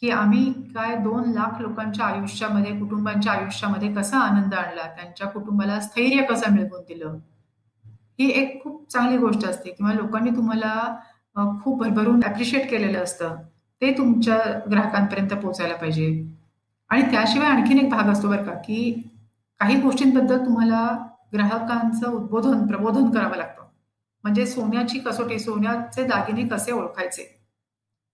की 0.01 0.09
आम्ही 0.09 0.51
काय 0.75 0.95
दोन 0.95 1.31
लाख 1.31 1.61
लोकांच्या 1.61 2.05
आयुष्यामध्ये 2.05 2.77
कुटुंबांच्या 2.79 3.33
आयुष्यामध्ये 3.33 3.93
कसा 3.93 4.19
आनंद 4.19 4.53
आणला 4.53 4.87
त्यांच्या 4.95 5.27
कुटुंबाला 5.27 5.79
स्थैर्य 5.79 6.23
कसं 6.23 6.53
मिळवून 6.53 6.81
दिलं 6.81 7.17
ही 8.19 8.29
एक 8.31 8.61
खूप 8.63 8.89
चांगली 8.91 9.17
गोष्ट 9.17 9.45
असते. 9.45 9.71
किंवा 9.71 9.93
लोकांनी 9.93 10.31
तुम्हाला 10.31 10.73
खूप 11.63 11.79
भरभरून 11.79 12.23
ॲप्रिशिएट 12.23 12.69
केलेलं 12.69 13.03
असतं. 13.03 13.35
ते 13.81 13.91
तुमच्या 13.97 14.37
ग्राहकांपर्यंत 14.71 15.33
पोहोचायला 15.33 15.75
पाहिजे. 15.75 16.09
आणि 16.89 17.01
त्याशिवाय 17.11 17.49
आणखीन 17.49 17.79
एक 17.79 17.89
भाग 17.89 18.09
असतो 18.09 18.29
बरं 18.29 18.43
का 18.45 18.53
की 18.53 18.93
काही 19.61 19.81
गोष्टींबद्दल 19.81 20.45
तुम्हाला 20.45 21.09
ग्राहकांचं 21.33 22.11
उद्बोधन 22.11 22.65
प्रबोधन 22.67 23.09
करावं 23.09 23.35
लागतं. 23.35 23.63
म्हणजे 24.23 24.45
सोन्याची 24.45 24.99
कसोटी 24.99 25.39
सोन्याचे 25.39 26.03
दागिने 26.03 26.47
कसे 26.47 26.71
ओळखायचे? 26.71 27.23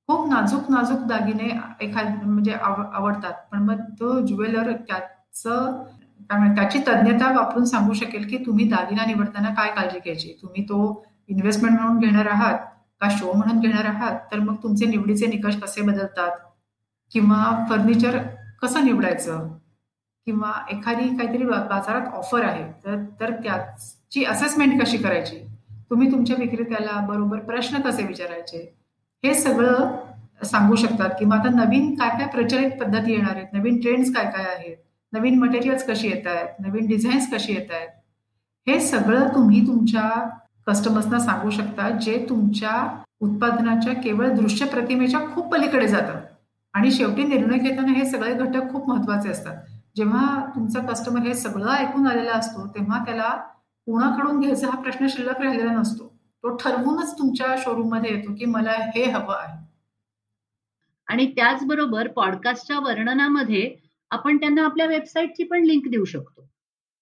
खूप 0.08 0.30
नाजूक 0.30 0.72
नाजूक 0.72 1.00
दागिने 1.00 1.60
एखाद 1.82 2.24
म्हणजे 2.24 2.52
आवडतात. 2.54 3.34
पण 3.52 3.60
मग 3.60 3.80
तो 4.00 4.26
ज्वेलर 4.26 4.72
त्याचं 4.72 5.84
काय 6.30 6.56
त्याची 6.56 6.80
तज्ञता 6.80 7.32
वापरून 7.32 7.66
सांगू 7.66 7.94
शकेल 7.94 8.28
की 8.28 8.38
तुम्ही 8.38 8.70
दागिना 8.70 9.06
निवडताना 9.06 9.50
काय 9.50 9.72
काळजी 9.72 10.00
घ्यायची? 10.00 10.40
तुम्ही 10.42 10.64
तो 10.64 11.06
इन्व्हेस्टमेंट 11.28 11.80
म्हणून 11.80 12.00
घेणार 12.00 12.26
आहात 12.26 12.58
का 13.02 13.10
शो 13.12 13.34
म्हणून 13.34 13.60
घेणार 13.60 13.86
आहात? 13.86 14.20
तर 14.32 14.40
मग 14.40 14.56
तुमचे 14.64 14.86
निवडीचे 14.86 15.28
निकष 15.28 15.56
कसे 15.56 15.82
बदलतात? 15.82 16.32
किंवा 17.12 17.66
फर्निचर 17.70 18.18
कसं 18.62 18.86
निवडायचं? 18.86 19.58
किंवा 20.28 20.52
एखादी 20.72 21.08
काहीतरी 21.18 21.44
बाजारात 21.46 22.14
ऑफर 22.14 22.44
आहे 22.44 22.64
तर 22.86 22.96
तर 23.20 23.32
त्याची 23.32 24.26
असेसमेंट 24.26 24.82
कशी 24.82 24.98
करायची? 24.98 25.36
तुम्ही 25.90 26.12
तुमच्या 26.12 26.36
विक्रेत्याला 26.40 27.00
बरोबर 27.00 27.40
प्रश्न 27.40 27.82
कसे 27.82 28.04
विचारायचे? 28.04 28.76
हे 29.24 29.34
सगळं 29.34 29.96
सांगू 30.46 30.76
शकतात. 30.76 31.10
किंवा 31.20 31.38
आता 31.38 31.50
नवीन 31.50 31.96
काय 31.96 32.10
काय 32.10 32.28
प्रचलित 32.28 32.72
पद्धती 32.72 33.12
येणार 33.12 33.36
आहेत? 33.36 33.48
नवीन 33.54 33.80
ट्रेंड्स 33.82 34.14
काय 34.16 34.26
काय 34.26 34.46
आहेत? 34.56 34.76
नवीन 35.14 35.40
मटेरियल्स 35.40 35.84
कशी 35.84 36.08
येत 36.08 36.28
आहेत? 36.28 36.48
नवीन 36.60 36.88
डिझाईन्स 36.88 37.32
कशी 37.34 37.54
येत 37.54 37.72
आहेत? 37.72 37.90
हे 38.68 38.80
सगळं 38.80 39.28
तुम्ही 39.36 39.68
तुमच्या 39.68 40.30
कस्टमर्सना 40.68 41.20
सांगू 41.20 41.50
शकता 41.50 41.90
जे 41.90 42.26
तुमच्या 42.30 43.02
उत्पादनाच्या 43.22 43.94
केवळ 43.94 44.30
दृश्य 44.30 44.66
प्रतिमेच्या 44.66 45.20
खूप 45.20 45.54
पलीकडे 45.54 45.88
जातात. 45.88 46.22
आणि 46.74 46.92
शेवटी 46.92 47.24
निर्णय 47.24 47.58
घेताना 47.58 47.94
हे 47.94 48.06
सगळे 48.06 48.34
घटक 48.34 48.72
खूप 48.72 48.90
महत्त्वाचे 48.90 49.30
असतात. 49.30 49.58
जेव्हा 49.98 50.52
तुमचा 50.56 50.80
कस्टमर 50.80 51.20
हे 51.20 51.34
सगळं 51.34 51.70
ऐकून 51.70 52.08
आलेला 52.08 52.32
असतो 52.32 52.68
तेव्हा 52.68 53.06
त्याला 53.06 53.30
कोणाकडून 53.88 54.40
घ्यायचा 54.40 54.68
हा 54.68 54.82
प्रश्न 54.82 55.08
शिल्लक 55.08 55.42
राहिलेला 55.42 55.72
नसतो. 55.72 56.08
तो 56.44 56.56
ठरवूनच 56.56 57.18
तुमच्या 57.20 57.56
शोरूममध्ये 57.58 58.12
येतो 58.12 58.34
की 58.34 58.46
मला 58.46 58.72
हे 58.72 59.04
हवं 59.04 59.36
आहे. 59.36 59.58
आणि 61.08 61.26
त्याचबरोबर 61.32 62.08
पॉडकास्टच्या 62.08 62.80
वर्णनामध्ये 62.80 63.76
आपण 64.12 64.38
त्यांना 64.38 64.66
आपल्या 64.66 64.86
वेबसाईटची 64.86 65.44
पण 65.44 65.64
लिंक 65.64 65.88
देऊ 65.88 66.06
शकतो. 66.06 66.50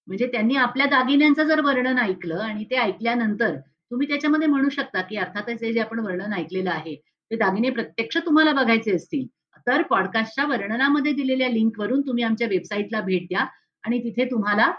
म्हणजे 0.08 0.26
त्यांनी 0.26 0.56
आपल्या 0.56 0.86
दागिन्यांचं 0.86 1.42
जर 1.42 1.60
वर्णन 1.60 1.98
ऐकलं 1.98 2.38
आणि 2.38 2.64
ते 2.64 2.76
ऐकल्यानंतर 2.76 3.56
तुम्ही 3.90 4.08
त्याच्यामध्ये 4.08 4.48
म्हणू 4.48 4.68
शकता 4.68 5.00
की 5.00 5.16
अर्थातच 5.16 5.62
हे 5.62 5.72
जे 5.72 5.80
आपण 5.80 5.98
वर्णन 5.98 6.32
ऐकलेलं 6.32 6.70
आहे 6.70 6.94
ते 7.30 7.36
दागिने 7.36 7.70
प्रत्यक्ष 7.70 8.18
तुम्हाला 8.18 8.52
बघायचे 8.52 8.94
असतील. 8.96 9.26
तर 9.66 9.82
पॉडकास्टच्या 9.82 10.44
वर्णनामध्ये 10.46 11.12
दिलेल्या 11.12 11.48
लिंकवरून 11.48 12.00
तुम्ही 12.00 12.24
आमच्या 12.24 12.48
वेबसाईटला 12.48 13.00
भेट 13.00 13.26
द्या 13.28 13.44
आणि 13.84 13.98
तिथे 14.04 14.24
तुम्हाला 14.24 14.70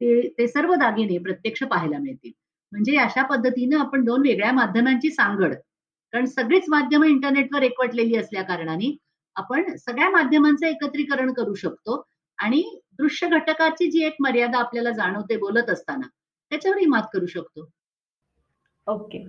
ते 0.00 0.28
ते 0.28 0.46
सर्व 0.48 0.74
दागिने 0.74 1.18
प्रत्यक्ष 1.18 1.62
पाहायला 1.62 1.98
मिळतील. 1.98 2.32
म्हणजे 2.72 2.96
अशा 2.96 3.22
पद्धतीनं 3.22 3.78
आपण 3.78 4.04
दोन 4.04 4.22
वेगळ्या 4.22 4.52
माध्यमांची 4.52 5.10
सांगड 5.10 5.54
कारण 6.12 6.26
सगळीच 6.26 6.64
माध्यमं 6.68 7.06
इंटरनेटवर 7.06 7.62
एकवटलेली 7.62 8.16
असल्या 8.16 8.42
कारणाने 8.42 8.96
आपण 9.36 9.74
सगळ्या 9.76 10.10
माध्यमांचं 10.10 10.66
एकत्रीकरण 10.66 11.32
करू 11.32 11.54
शकतो 11.54 12.02
आणि 12.38 12.62
दृश्य 12.98 13.28
घटकाची 13.28 13.90
जी 13.90 14.04
एक 14.04 14.16
मर्यादा 14.20 14.58
आपल्याला 14.58 14.90
जाणवते 14.90 15.36
बोलत 15.36 15.70
असताना 15.70 16.06
त्याच्यावरही 16.50 16.86
मात 16.86 17.02
करू 17.12 17.26
शकतो. 17.26 17.68
ओके 18.86 19.24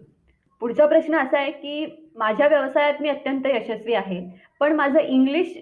पुढचा 0.61 0.85
प्रश्न 0.85 1.17
असा 1.17 1.37
आहे 1.39 1.51
की 1.51 1.85
माझ्या 2.17 2.47
व्यवसायात 2.47 3.01
मी 3.01 3.09
अत्यंत 3.09 3.45
यशस्वी 3.45 3.93
आहे 3.93 4.19
पण 4.59 4.75
माझं 4.75 4.99
इंग्लिश 4.99 5.53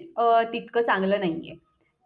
तितकं 0.52 0.82
चांगलं 0.82 1.20
नाहीये. 1.20 1.54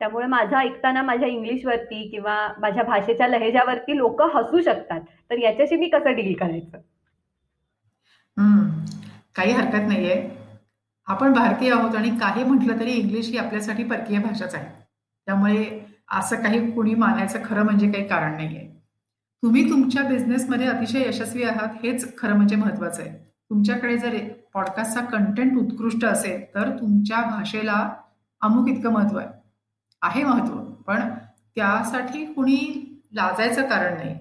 त्यामुळे 0.00 0.26
माझं 0.26 0.56
ऐकताना 0.56 1.02
माझ्या 1.02 1.28
इंग्लिशवरती 1.28 2.08
किंवा 2.10 2.36
माझ्या 2.60 2.82
भाषेच्या 2.84 3.28
लहेजावरती 3.28 3.96
लोक 3.96 4.22
हसू 4.34 4.60
शकतात. 4.60 5.00
तर 5.30 5.38
याच्याशी 5.38 5.76
मी 5.76 5.88
कसं 5.88 6.14
डील 6.14 6.32
करायचं? 6.34 6.78
काही 9.36 9.52
हरकत 9.52 9.88
नाहीये. 9.88 10.22
आपण 11.08 11.32
भारतीय 11.32 11.72
आहोत 11.72 11.94
आणि 11.96 12.10
काही 12.20 12.44
म्हटलं 12.44 12.80
तरी 12.80 12.92
इंग्लिश 12.92 13.28
ही 13.28 13.38
आपल्यासाठी 13.38 13.84
परकीय 13.84 14.18
भाषाच 14.18 14.54
आहे. 14.54 14.68
त्यामुळे 15.26 15.64
असं 16.18 16.42
काही 16.42 16.70
कुणी 16.72 16.94
मानायचं 16.94 17.38
खरं 17.44 17.64
म्हणजे 17.64 17.90
काही 17.92 18.06
कारण 18.08 18.36
नाहीये. 18.36 18.68
तुम्ही 19.42 19.70
तुमच्या 19.70 20.02
बिझनेसमध्ये 20.02 20.66
अतिशय 20.66 21.02
यशस्वी 21.08 21.42
आहात 21.42 21.68
हेच 21.82 22.16
खरं 22.18 22.36
म्हणजे 22.36 22.56
महत्वाचं 22.56 23.02
आहे. 23.02 23.10
तुमच्याकडे 23.50 23.96
जर 23.98 24.16
पॉडकास्टचा 24.54 25.00
कंटेंट 25.04 25.58
उत्कृष्ट 25.58 26.04
असेल 26.04 26.42
तर 26.54 26.70
तुमच्या 26.70 27.22
भाषेला 27.22 27.88
अमुक 28.42 28.68
इतकं 28.68 28.92
महत्त्व 28.92 29.18
आहे. 29.18 29.28
आहे 30.02 30.22
महत्त्व 30.24 30.58
पण 30.86 31.08
त्यासाठी 31.56 32.24
कुणी 32.24 32.58
लाजायचं 33.12 33.68
कारण 33.68 33.96
नाही. 33.96 34.14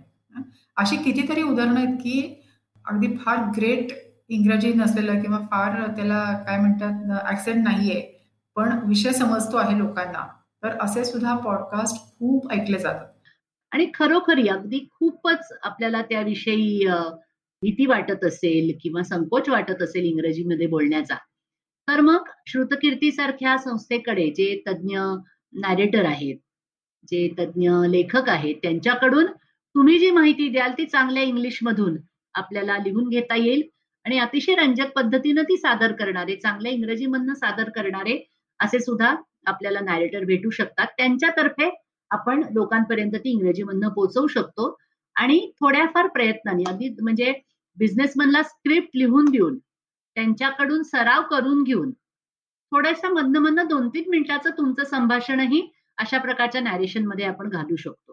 अशी 0.77 0.97
कितीतरी 0.97 1.43
उदाहरणं 1.43 1.79
आहेत 1.79 1.95
की 1.95 2.43
अगदी 2.85 3.15
फार 3.17 3.37
ग्रेट 3.57 3.91
इंग्रजी 4.29 4.73
नसलेलं 4.73 5.21
किंवा 5.21 5.39
फार 5.51 5.87
त्याला 5.95 6.23
काय 6.47 6.57
म्हणतात 6.57 7.29
ऍक्सेंट 7.29 7.63
नाहीये 7.63 8.01
पण 8.55 8.79
विषय 8.83 9.11
समजतो 9.11 9.57
आहे 9.57 9.77
लोकांना. 9.77 10.27
तर 10.63 10.77
असे 10.81 11.05
सुद्धा 11.05 11.35
पॉडकास्ट 11.37 11.97
खूप 12.19 12.51
ऐकले 12.51 12.79
जातात. 12.79 13.07
आणि 13.71 13.85
खरोखरी 13.93 14.47
अगदी 14.47 14.79
खूपच 14.91 15.51
आपल्याला 15.63 16.01
त्याविषयी 16.01 16.85
भीती 17.63 17.85
वाटत 17.85 18.23
असेल 18.25 18.71
किंवा 18.81 19.03
संकोच 19.03 19.49
वाटत 19.49 19.81
असेल 19.81 20.05
इंग्रजीमध्ये 20.05 20.67
बोलण्याचा 20.67 21.15
तर 21.87 21.99
मग 21.99 22.29
श्रुतकीर्ती 22.47 23.11
सारख्या 23.11 23.57
संस्थेकडे 23.57 24.29
जे 24.29 24.55
तज्ज्ञ 24.67 24.99
नॅरेटर 25.53 26.05
आहेत 26.05 26.35
जे 27.07 27.27
तज्ज्ञ 27.39 27.69
लेखक 27.89 28.29
आहेत 28.29 28.55
त्यांच्याकडून 28.55 29.25
तुम्ही 29.75 29.97
जी 29.99 30.09
माहिती 30.11 30.47
द्याल 30.49 30.71
ती 30.77 30.85
चांगल्या 30.85 31.23
इंग्लिशमधून 31.23 31.97
आपल्याला 32.35 32.77
लिहून 32.77 33.09
घेता 33.09 33.35
येईल 33.35 33.61
आणि 34.05 34.19
अतिशय 34.19 34.55
रंजक 34.55 34.91
पद्धतीनं 34.95 35.43
ती 35.43 35.57
सादर 35.57 35.91
करणारे 35.91 36.35
चांगल्या 36.35 36.71
इंग्रजीमधनं 36.71 37.33
सादर 37.33 37.69
करणारे 37.69 38.17
असे 38.59 38.79
सुद्धा 38.79 39.15
आपल्याला 39.45 39.79
नॅरेटर 39.79 40.23
भेटू 40.25 40.49
शकतात. 40.49 40.87
त्यांच्यातर्फे 40.97 41.69
आपण 42.11 42.43
लोकांपर्यंत 42.53 43.15
ती 43.15 43.29
इंग्रजीमधनं 43.31 43.89
पोहोचवू 43.89 44.27
शकतो. 44.27 44.75
आणि 45.15 45.39
थोड्याफार 45.61 46.07
प्रयत्नांनी 46.07 46.63
अगदी 46.67 46.89
म्हणजे 47.01 47.33
बिझनेसमनला 47.77 48.41
स्क्रिप्ट 48.43 48.95
लिहून 48.95 49.25
देऊन 49.25 49.57
त्यांच्याकडून 50.17 50.83
सराव 50.83 51.21
करून 51.31 51.63
घेऊन 51.63 51.91
थोड्याशा 52.71 53.09
मधनं 53.09 53.39
मधनं 53.39 53.67
दोन 53.67 53.87
तीन 53.89 54.09
मिनिटाचं 54.09 54.49
तुमचं 54.57 54.83
संभाषणही 54.83 55.61
अशा 55.97 56.17
प्रकारच्या 56.17 56.61
नॅरेशनमध्ये 56.61 57.25
आपण 57.25 57.49
घालू 57.49 57.75
शकतो. 57.75 58.11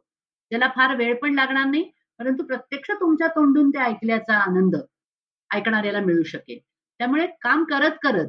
त्याला 0.53 0.69
फार 0.77 0.95
वेळ 0.97 1.15
पण 1.17 1.35
लागणार 1.35 1.65
नाही 1.67 1.83
परंतु 2.19 2.43
प्रत्यक्ष 2.45 2.91
तुमच्या 3.01 3.27
तोंडून 3.29 3.71
ते 3.71 3.79
ऐकल्याचा 3.81 4.37
आनंद 4.39 4.77
ऐकणाऱ्याला 5.51 6.01
मिळू 6.01 6.23
शकेल. 6.23 6.59
त्यामुळे 7.01 7.27
काम 7.43 7.65
करत 7.65 7.99
करत 8.03 8.29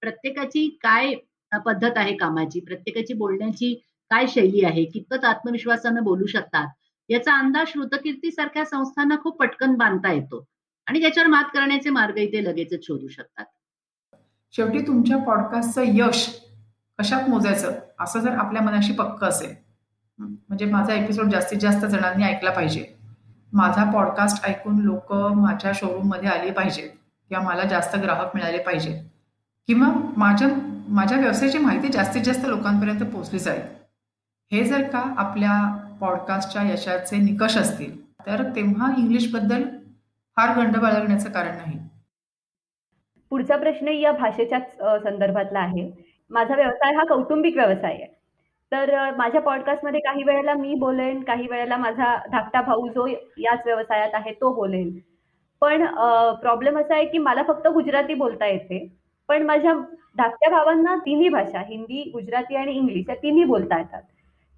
प्रत्येकाची 0.00 0.68
काय 0.82 1.14
पद्धत 1.52 1.96
आहे 1.96 2.16
कामाची 2.16 2.60
प्रत्येकाची 2.60 3.14
बोलण्याची 3.14 3.74
काय 4.10 4.26
शैली 4.26 4.64
आहे? 4.64 4.84
कितपत 4.84 5.24
आत्मविश्वासानं 5.24 6.04
बोलू 6.04 6.26
शकतात? 6.26 6.66
याचा 7.08 7.38
अंदाज 7.38 7.66
श्रुतकीर्ती 7.68 8.30
सारख्या 8.30 8.64
संस्थांना 8.64 9.16
खूप 9.22 9.38
पटकन 9.38 9.74
बांधता 9.74 10.12
येतो. 10.12 10.44
आणि 10.86 11.00
त्याच्यावर 11.00 11.28
मात 11.28 11.44
करण्याचे 11.44 11.90
मार्गही 11.90 12.32
ते 12.32 12.44
लगेचच 12.44 12.86
शोधू 12.86 13.08
शकतात. 13.08 13.44
शेवटी 14.52 14.78
तुमच्या 14.86 15.16
पॉडकास्टचं 15.16 15.82
यश 15.86 16.28
कशात 16.98 17.28
मोजायचं? 17.28 17.72
असं 18.00 18.20
जर 18.20 18.30
आपल्या 18.30 18.62
मनाशी 18.62 18.92
पक्क 18.92 19.24
असेल. 19.24 19.54
म्हणजे 20.18 20.64
माझा 20.64 20.94
एपिसोड 20.94 21.30
जास्तीत 21.30 21.58
जास्त 21.58 21.86
जणांनी 21.86 22.24
ऐकला 22.24 22.50
पाहिजे. 22.50 22.94
माझा 23.52 23.90
पॉडकास्ट 23.92 24.44
ऐकून 24.44 24.78
लोक 24.78 25.12
माझ्या 25.12 25.72
शोरूममध्ये 25.74 26.28
आले 26.28 26.50
पाहिजेत. 26.50 26.90
किंवा 27.28 27.44
मला 27.44 27.64
जास्त 27.64 27.96
ग्राहक 27.96 28.30
मिळाले 28.34 28.58
पाहिजेत. 28.58 29.04
किंवा 29.66 29.88
माझ्या 30.16 30.48
माझ्या 30.88 31.18
व्यवसायाची 31.18 31.58
माहिती 31.58 31.88
जास्तीत 31.88 32.22
जास्त 32.22 32.44
लोकांपर्यंत 32.46 33.00
पोहोचली 33.00 33.38
जाईल. 33.38 33.83
हे 34.52 34.62
जर 34.64 34.82
का 34.88 34.98
आपल्या 35.18 35.52
पॉडकास्टच्या 36.00 36.62
यशाचे 36.62 37.16
निकष 37.16 37.56
असतील 37.58 37.96
तर 38.26 38.42
तेव्हा 38.56 38.90
इंग्लिशबद्दल 38.98 39.62
फार 40.36 40.56
गंड 40.56 40.76
बाळगण्याचं 40.76 41.30
कारण 41.30 41.56
नाही. 41.56 41.78
पुढचा 43.32 43.56
प्रश्न 43.56 43.88
या 43.90 44.12
भाषेच्याच 44.12 44.70
संदर्भातला 45.04 45.58
आहे. 45.58 45.90
माझा 46.30 46.54
व्यवसाय 46.56 46.94
हा 46.96 47.04
कौटुंबिक 47.08 47.56
व्यवसाय 47.56 47.92
आहे. 47.92 48.06
तर 48.72 49.10
माझ्या 49.16 49.40
पॉडकास्टमध्ये 49.40 50.00
काही 50.00 50.22
वेळेला 50.24 50.54
मी 50.54 50.74
बोलेन 50.78 51.22
काही 51.24 51.46
वेळेला 51.50 51.76
माझा 51.76 52.14
धाकटा 52.32 52.60
भाऊ 52.62 52.88
जो 52.88 53.06
याच 53.06 53.62
व्यवसायात 53.66 54.14
आहे 54.14 54.32
तो 54.40 54.52
बोलेन. 54.54 54.90
पण 55.62 55.84
प्रॉब्लेम 56.40 56.78
असा 56.78 56.94
आहे 56.94 57.04
की 57.06 57.18
मला 57.18 57.42
फक्त 57.48 57.68
गुजराती 57.74 58.14
बोलता 58.14 58.46
येते. 58.46 58.86
पण 59.28 59.42
माझ्या 59.46 59.72
धाकट्या 60.18 60.50
भावांना 60.50 60.96
तिन्ही 61.06 61.28
भाषा 61.28 61.60
हिंदी 61.68 62.02
गुजराती 62.12 62.56
आणि 62.56 62.72
इंग्लिश 62.72 63.08
या 63.08 63.14
तिन्ही 63.22 63.44
बोलता 63.44 63.78
येतात. 63.78 64.02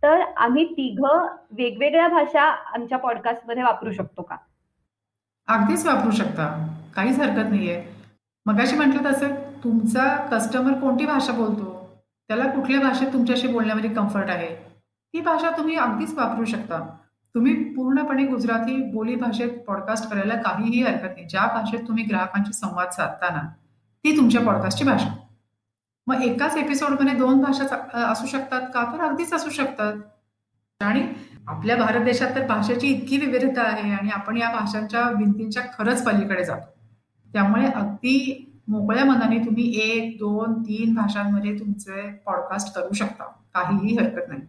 तर 0.07 0.21
आम्ही 0.37 0.73
तिघं 0.73 1.27
वेगवेगळ्या 1.51 2.09
भाषा 2.09 2.43
आमच्या 2.43 2.99
पॉडकास्टमध्ये 2.99 3.63
वापरू 3.63 3.93
शकतो 3.93 4.23
का? 4.23 4.37
अगदीच 5.47 5.87
वापरू 5.87 6.11
शकता. 6.11 6.77
काहीच 6.97 7.21
हरकत 7.21 7.51
नाहीये. 7.51 7.85
मगाशी 8.47 8.77
म्हटलं 8.77 9.13
तसं 9.13 9.29
तुमचा 9.65 10.27
कस्टमर 10.33 10.73
कोणती 10.73 11.07
भाषा 11.07 11.33
बोलतो? 11.33 11.97
त्याला 12.29 12.51
कुठल्या 12.51 12.81
भाषेत 12.81 13.13
तुमच्याशी 13.13 13.49
बोलण्यामध्ये 13.49 13.91
कम्फर्ट 13.91 14.31
आहे? 14.31 14.57
ती 15.15 15.21
भाषा 15.21 15.51
तुम्ही 15.57 15.77
अगदीच 15.77 16.15
वापरू 16.15 16.45
शकता. 16.45 16.97
तुम्ही 17.35 17.75
पूर्णपणे 17.75 18.27
गुजराती 18.27 18.93
बोली 18.93 19.15
भाषेत 19.15 19.59
पॉडकास्ट 19.67 20.11
करायला 20.11 20.35
काहीही 20.35 20.83
हरकत 20.83 21.15
नाही. 21.15 21.25
ज्या 21.25 21.43
भाषेत 21.43 21.89
तुम्ही 21.89 22.05
ग्राहकांशी 22.05 22.53
संवाद 22.53 22.89
साधताना 22.89 23.41
ती 24.05 24.17
तुमच्या 24.17 24.43
पॉडकास्टची 24.43 24.85
भाषा. 24.85 25.26
मग 26.07 26.23
एकाच 26.23 26.57
एपिसोडमध्ये 26.57 27.15
दोन 27.15 27.41
भाषा 27.41 27.65
असू 28.11 28.27
शकतात 28.27 28.61
का? 28.75 28.85
तर 28.93 29.01
अगदीच 29.05 29.33
असू 29.33 29.51
शकतात. 29.51 29.95
आणि 30.81 31.03
आपल्या 31.47 31.77
भारत 31.77 32.05
देशात 32.05 32.35
तर 32.35 32.47
भाषेची 32.47 32.87
इतकी 32.87 33.17
विविधता 33.17 33.63
आहे 33.63 33.93
आणि 33.93 34.11
आपण 34.11 34.37
या 34.37 34.51
भाषांच्या 34.51 35.11
भिंतींच्या 35.11 35.63
खरंच 35.79 36.05
पलीकडे 36.05 36.45
जातो. 36.45 36.71
त्यामुळे 37.33 37.67
अगदी 37.67 38.43
मोकळ्या 38.69 39.05
मनाने 39.05 39.39
तुम्ही 39.39 39.81
एक 39.81 40.17
दोन 40.19 40.63
तीन 40.63 40.95
भाषांमध्ये 40.95 41.59
तुमचे 41.59 42.11
पॉडकास्ट 42.27 42.75
करू 42.75 42.93
शकता. 42.93 43.25
काहीही 43.55 43.97
हरकत 43.97 44.29
नाही. 44.29 44.41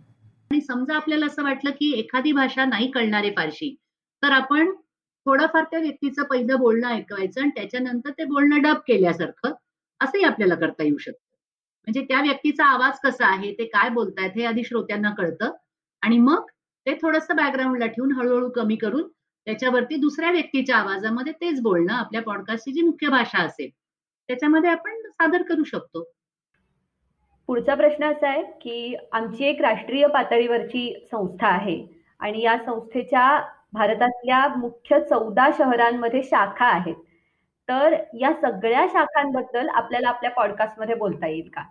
आणि 0.51 0.61
समजा 0.61 0.95
आपल्याला 0.95 1.25
असं 1.25 1.43
वाटलं 1.43 1.71
की 1.71 1.91
एखादी 1.99 2.31
भाषा 2.31 2.65
नाही 2.65 2.91
कळणारे 2.91 3.29
फारशी 3.29 3.75
तर 4.23 4.31
आपण 4.31 4.71
थोडंफार 5.25 5.63
त्या 5.63 5.79
व्यक्तीचं 5.79 6.23
पहिलं 6.23 6.59
बोलणं 6.59 6.87
ऐकवायचं 6.87 7.41
आणि 7.41 7.49
त्याच्यानंतर 7.49 8.09
ते 8.09 8.25
बोलणं 8.25 8.61
डब 8.61 8.77
केल्यासारखं 8.87 9.53
असंही 10.01 10.23
आपल्याला 10.23 10.55
करता 10.55 10.83
येऊ 10.83 10.97
शकतं. 10.97 11.26
म्हणजे 11.87 12.01
त्या 12.01 12.21
व्यक्तीचा 12.21 12.65
आवाज 12.65 12.97
कसा 13.03 13.25
आहे 13.27 13.51
ते 13.51 13.65
काय 13.65 13.89
बोलतायत 13.89 14.31
हे 14.35 14.45
आधी 14.45 14.63
श्रोत्यांना 14.63 15.09
कळतं. 15.09 15.51
आणि 16.03 16.17
मग 16.19 16.45
ते 16.85 16.93
थोडंसं 16.93 17.35
बॅकग्राऊंडला 17.35 17.85
ठेवून 17.85 18.11
हळूहळू 18.11 18.49
कमी 18.49 18.75
करून 18.75 19.07
त्याच्यावरती 19.47 19.95
दुसऱ्या 19.95 20.31
व्यक्तीच्या 20.31 20.77
आवाजामध्ये 20.77 21.33
तेच 21.33 21.61
बोलणं 21.61 21.93
आपल्या 21.93 22.21
पॉडकास्टची 22.21 22.71
जी 22.71 22.81
मुख्य 22.81 23.09
भाषा 23.09 23.43
असेल 23.43 23.69
त्याच्यामध्ये 24.29 24.69
आपण 24.69 24.99
सादर 25.09 25.41
करू 25.41 25.63
शकतो. 25.63 26.03
पुढचा 27.49 27.75
प्रश्न 27.75 28.11
असा 28.11 28.29
आहे 28.29 28.43
की 28.61 28.95
आमची 29.11 29.45
एक 29.45 29.61
राष्ट्रीय 29.61 30.07
पातळीवरची 30.07 31.07
संस्था 31.11 31.47
आहे 31.47 31.77
आणि 32.19 32.41
या 32.41 32.57
संस्थेच्या 32.57 33.29
भारतातल्या 33.73 34.47
मुख्य 34.57 34.99
चौदा 34.99 35.49
शहरांमध्ये 35.57 36.23
शाखा 36.23 36.65
आहेत. 36.65 36.95
तर 37.69 37.95
या 38.19 38.33
सगळ्या 38.33 38.85
शाखांबद्दल 38.87 39.69
आपल्याला 39.69 40.09
आपल्या 40.09 40.31
पॉडकास्टमध्ये 40.31 40.95
बोलता 40.95 41.27
येईल 41.27 41.49
का? 41.49 41.63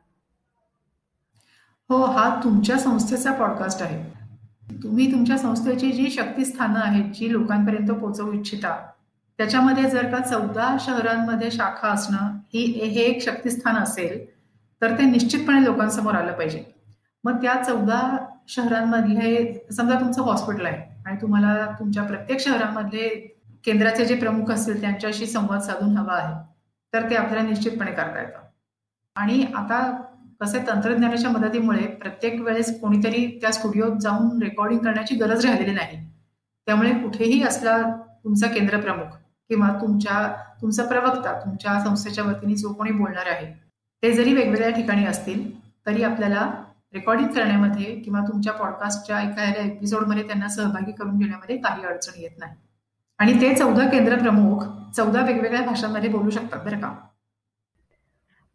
हो 1.91 2.05
हा 2.05 2.29
तुमच्या 2.45 2.79
संस्थेचा 2.79 3.33
पॉडकास्ट 3.33 3.83
आहे. 3.83 4.03
तुम्ही 4.83 5.13
तुमच्या 5.13 5.39
संस्थेची 5.39 5.91
जी 5.93 6.11
शक्तीस्थानं 6.11 6.81
आहेत 6.81 7.13
जी 7.15 7.33
लोकांपर्यंत 7.33 7.91
पोहोचवू 7.91 8.33
इच्छिता 8.33 8.77
त्याच्यामध्ये 9.39 9.91
जर 9.91 10.11
का 10.11 10.19
चौदा 10.21 10.77
शहरांमध्ये 10.81 11.51
शाखा 11.51 11.89
असणं 11.89 12.39
ही 12.55 12.65
हे 12.65 13.01
एक 13.01 13.23
शक्तीस्थान 13.23 13.77
असेल 13.77 14.25
तर 14.83 14.99
ते 14.99 15.05
निश्चितपणे 15.05 15.65
लोकांसमोर 15.65 16.15
आलं 16.15 16.33
पाहिजे. 16.33 16.65
मग 17.25 17.43
त्या 17.43 17.55
चौदा 17.63 18.01
शहरांमधले 18.49 19.67
समजा 19.73 20.01
तुमचं 20.01 20.23
हॉस्पिटल 20.23 20.67
आहे 20.67 20.83
आणि 21.07 21.17
तुम्हाला 21.23 21.67
तुमच्या 21.79 22.03
प्रत्येक 22.03 22.41
शहरामधले 22.41 23.09
केंद्राचे 23.65 24.05
जे 24.05 24.15
प्रमुख 24.15 24.51
असतील 24.51 24.81
त्यांच्याशी 24.81 25.27
संवाद 25.27 25.61
साधून 25.61 25.97
हवा 25.97 26.15
आहे 26.15 26.35
तर 26.93 27.11
ते 27.11 27.15
आपल्याला 27.15 27.49
निश्चितपणे 27.49 27.91
करता 27.91 28.21
येतं. 28.21 28.39
आणि 29.17 29.45
आता 29.55 29.81
कसे 30.41 30.59
तंत्रज्ञानाच्या 30.67 31.31
मदतीमुळे 31.31 31.87
प्रत्येक 31.87 32.41
वेळेस 32.41 32.81
कोणीतरी 32.81 33.27
त्या 33.41 33.53
स्टुडिओत 33.53 33.99
जाऊन 34.01 34.43
रेकॉर्डिंग 34.43 34.81
करण्याची 34.81 35.15
गरज 35.15 35.47
राहिलेली 35.47 35.75
नाही. 35.75 35.99
त्यामुळे 36.67 36.91
कुठेही 36.91 37.43
असला 37.43 37.83
तुमचा 38.25 38.47
केंद्र 38.47 38.81
प्रमुख 38.81 39.17
किंवा 39.49 39.69
तुमच्या 39.81 40.37
तुमचा 40.63 40.85
प्रवक्ता 40.85 41.33
तुमच्या 41.41 41.81
संस्थेच्या 41.85 42.25
वतीने 42.25 42.55
जो 42.55 42.73
कोणी 42.73 42.91
बोलणार 42.91 43.27
आहे 43.27 43.47
ते 44.03 44.13
जरी 44.13 44.35
वेगवेगळ्या 44.35 44.71
ठिकाणी 44.71 45.07
असतील 45.07 45.51
तरी 45.87 46.03
आपल्याला 46.03 46.51
रेकॉर्डिंग 46.95 47.29
करण्यामध्ये 47.29 47.85
किंवा 47.85 48.21
तुमच्या 48.21 48.53
पॉडकास्टच्या 48.53 49.21
एखाद्या 49.21 49.63
एपिसोडमध्ये 49.63 50.23
त्यांना 50.23 50.49
सहभागी 50.49 50.93
करून 50.93 51.19
घेण्यामध्ये 51.19 51.57
काही 51.57 51.85
अडचण 51.85 52.21
येत 52.21 52.39
नाही. 52.39 52.55
आणि 53.19 53.41
ते 53.41 53.55
चौदा 53.55 53.89
केंद्र 53.89 54.19
प्रमुख 54.19 54.65
चौदा 54.97 55.21
वेगवेगळ्या 55.21 55.63
भाषांमध्ये 55.63 56.11
बोलू 56.11 56.31
शकतात 56.31 56.65
बरं 56.65 56.79
का? 56.79 56.95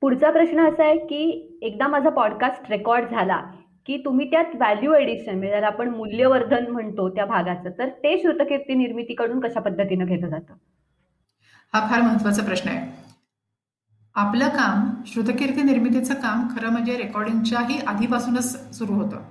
पुढचा 0.02 0.32
प्रश्न 0.32 0.60
असा 0.60 0.84
आहे 0.84 0.98
की 0.98 1.60
एकदा 1.62 1.88
माझा 1.88 2.10
पॉडकास्ट 2.10 2.72
रेकॉर्ड 2.72 3.10
झाला 3.10 3.42
की 3.86 3.98
तुम्ही 4.06 4.32
त्यात 4.32 4.56
व्हॅल्यू 4.56 4.94
एडिशन 4.94 5.38
म्हणजे 5.38 5.66
आपण 5.66 5.90
मूल्यवर्धन 5.90 6.72
म्हणतो 6.72 7.10
त्या 7.10 7.26
भागाचं 7.26 7.70
तर 7.70 7.90
ते 7.90 8.18
श्रुतकीर्ती 8.22 8.74
निर्मितीकडून 8.74 9.40
कशा 9.40 9.60
पद्धतीनं 9.60 10.06
घेतलं 10.06 10.30
जातं? 10.30 10.54
हा 11.74 11.88
फार 11.90 12.02
महत्त्वाचा 12.02 12.44
प्रश्न 12.44 12.70
आहे. 12.70 12.90
आपलं 14.16 14.48
काम 14.48 14.90
श्रुतकीर्ती 15.06 15.64
निर्मितीचं 15.64 16.14
काम 16.14 16.48
खरं 16.56 16.70
म्हणजे 16.70 16.98
रेकॉर्डिंगच्याही 16.98 17.80
आधीपासूनच 17.88 18.78
सुरू 18.78 18.94
होतं. 18.94 19.22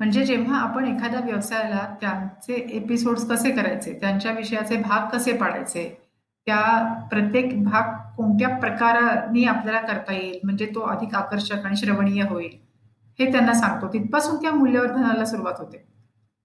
म्हणजे 0.00 0.24
जेव्हा 0.24 0.58
आपण 0.58 0.84
एखाद्या 0.84 1.20
व्यवसायाला 1.20 1.96
त्यांचे 2.00 2.54
एपिसोड्स 2.76 3.28
कसे 3.28 3.50
करायचे 3.50 3.92
त्यांच्या 3.92 4.32
विषयाचे 4.32 4.76
भाग 4.76 5.08
कसे 5.08 5.32
पाडायचे 5.32 6.05
त्या 6.46 6.92
प्रत्येक 7.10 7.64
भाग 7.64 8.14
कोणत्या 8.16 8.48
प्रकाराने 8.48 9.44
आपल्याला 9.44 9.80
करता 9.80 10.12
येईल? 10.12 10.38
म्हणजे 10.44 10.66
तो 10.66 10.80
अधिक 10.80 11.14
आकर्षक 11.14 11.64
आणि 11.64 11.76
श्रवणीय 11.76 12.22
होईल. 12.22 12.56
हे 13.18 13.32
त्यांना 13.32 13.54
सांगतो. 13.54 13.88
तिथपासून 13.92 14.36
त्या 14.36 14.52
मूल्यवर्धनाला 14.52 15.24
सुरुवात 15.24 15.54
होते. 15.58 15.86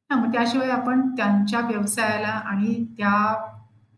हा 0.09 0.17
मग 0.17 0.33
त्याशिवाय 0.33 0.69
आपण 0.69 1.15
त्यांच्या 1.15 1.59
व्यवसायाला 1.59 2.27
आणि 2.27 2.85
त्या 2.97 3.47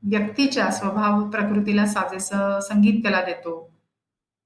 व्यक्तीच्या 0.04 0.72
स्वभाव 0.72 1.30
प्रकृतीला 1.30 1.86
साजेसं 1.86 2.60
संगीत 2.60 3.02
त्याला 3.02 3.22
देतो. 3.22 3.70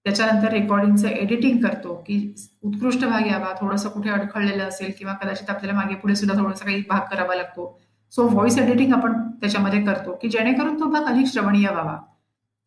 त्याच्यानंतर 0.05 0.47
रेकॉर्डिंगचं 0.47 1.07
एडिटिंग 1.07 1.63
करतो 1.63 1.95
की 2.07 2.33
उत्कृष्ट 2.63 3.05
भाग 3.05 3.27
यावा 3.27 3.53
थोडंसं 3.61 3.89
कुठे 3.89 4.09
अडखळलेलं 4.09 4.63
असेल 4.63 4.91
किंवा 4.99 5.13
कदाचित 5.13 5.49
आपल्याला 5.49 5.79
मागे 5.79 5.95
पुढे 5.95 6.15
सुद्धा 6.15 6.43
थोडासा 6.43 6.65
काही 6.65 6.83
भाग 6.89 6.99
करावा 7.11 7.35
लागतो. 7.35 7.79
सो 8.13 8.27
व्हॉइस 8.27 8.57
एडिटिंग 8.57 8.93
आपण 8.93 9.21
त्याच्यामध्ये 9.41 9.81
करतो 9.85 10.17
की 10.21 10.29
जेणेकरून 10.29 10.79
तो 10.79 10.89
भाग 10.91 11.05
अधिक 11.05 11.27
श्रवणीय 11.27 11.69
व्हावा. 11.69 11.97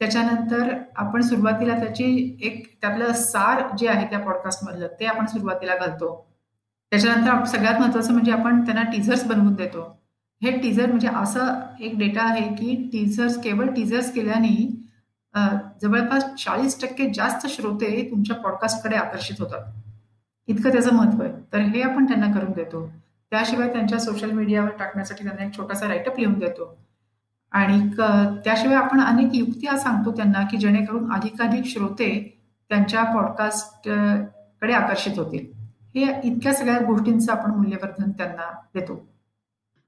त्याच्यानंतर 0.00 0.72
आपण 0.96 1.20
सुरुवातीला 1.22 1.78
त्याची 1.78 2.36
एक 2.42 2.66
त्यातलं 2.80 3.12
सार 3.12 3.62
जे 3.78 3.88
आहे 3.88 4.06
त्या 4.10 4.18
पॉडकास्टमधलं 4.18 4.86
ते 5.00 5.06
आपण 5.06 5.26
सुरुवातीला 5.26 5.76
घालतो. 5.76 6.14
त्याच्यानंतर 6.92 7.44
सगळ्यात 7.46 7.80
महत्वाचं 7.80 8.12
म्हणजे 8.12 8.32
आपण 8.32 8.64
त्यांना 8.64 8.82
टीझर्स 8.92 9.24
बनवून 9.24 9.54
देतो. 9.54 9.82
हे 10.42 10.50
टीझर 10.60 10.86
म्हणजे 10.86 11.08
असं 11.16 11.60
एक 11.80 11.98
डेटा 11.98 12.22
आहे 12.22 12.46
की 12.56 12.74
टीझर्स 12.92 13.36
केवळ 13.42 13.68
टीझर्स 13.74 14.12
केल्याने 14.14 14.56
जवळपास 15.82 16.24
चाळीस 16.44 16.80
टक्के 16.82 17.08
जास्त 17.14 17.46
श्रोते 17.46 18.08
तुमच्या 18.10 18.36
पॉडकास्टकडे 18.36 18.96
आकर्षित 18.96 19.40
होतात. 19.40 19.70
इतकं 20.48 20.70
त्याचं 20.70 20.94
महत्त्व 20.94 21.22
आहे. 21.22 21.32
तर 21.52 21.58
हे 21.58 21.82
आपण 21.82 22.06
त्यांना 22.06 22.32
करून 22.32 22.52
देतो. 22.52 22.90
त्याशिवाय 23.30 23.72
त्यांच्या 23.72 23.98
सोशल 23.98 24.30
मीडियावर 24.30 24.70
टाकण्यासाठी 24.78 25.24
त्यांना 25.24 25.44
एक 25.44 25.56
छोटासा 25.56 25.88
राईटअप 25.88 26.18
लिहून 26.18 26.38
देतो. 26.38 26.76
आणि 27.52 27.78
त्याशिवाय 28.44 28.76
आपण 28.76 29.00
अनेक 29.00 29.34
युक्त्या 29.34 29.78
सांगतो 29.78 30.12
त्यांना 30.12 30.42
की 30.42 30.56
जेणेकरून 30.56 31.12
अधिकाधिक 31.12 31.64
श्रोते 31.64 32.10
त्यांच्या 32.70 33.02
पॉडकास्टकडे 33.04 34.72
आकर्षित 34.72 35.18
होतील. 35.18 35.46
हे 35.94 36.02
इतक्या 36.24 36.52
सगळ्या 36.54 36.78
गोष्टींचं 36.78 37.32
आपण 37.32 37.50
मूल्यवर्धन 37.50 38.10
त्यांना 38.10 38.50
देतो. 38.74 38.94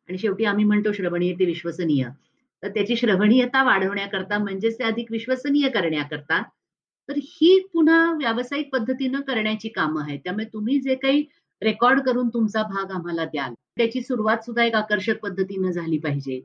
आणि 0.09 0.19
शेवटी 0.19 0.45
आम्ही 0.45 0.65
म्हणतो 0.65 0.93
श्रवणीय 0.93 1.35
ते 1.35 1.45
विश्वसनीय. 1.45 2.05
तर 2.63 2.69
त्याची 2.69 2.97
श्रवणीयता 2.97 3.63
वाढवण्याकरता 3.63 4.39
म्हणजेच 4.39 4.79
ते 4.79 4.85
अधिक 4.85 5.11
विश्वसनीय 5.11 5.69
करण्याकरता 5.69 6.43
तर 7.09 7.15
ही 7.17 7.59
पुन्हा 7.73 8.13
व्यावसायिक 8.13 8.69
पद्धतीनं 8.73 9.21
करण्याची 9.21 9.69
कामं 9.69 10.03
आहेत. 10.03 10.19
त्यामुळे 10.25 10.45
तुम्ही 10.45 10.81
जे 10.81 10.95
काही 10.95 11.25
रेकॉर्ड 11.63 12.01
करून 12.01 12.29
तुमचा 12.29 12.63
भाग 12.63 12.91
आम्हाला 12.91 13.25
द्याल. 13.25 13.55
त्याची 13.77 14.01
सुरुवात 14.03 14.45
सुद्धा 14.45 14.65
एक 14.65 14.75
आकर्षक 14.75 15.19
पद्धतीनं 15.19 15.71
झाली 15.71 15.99
पाहिजे. 15.99 16.41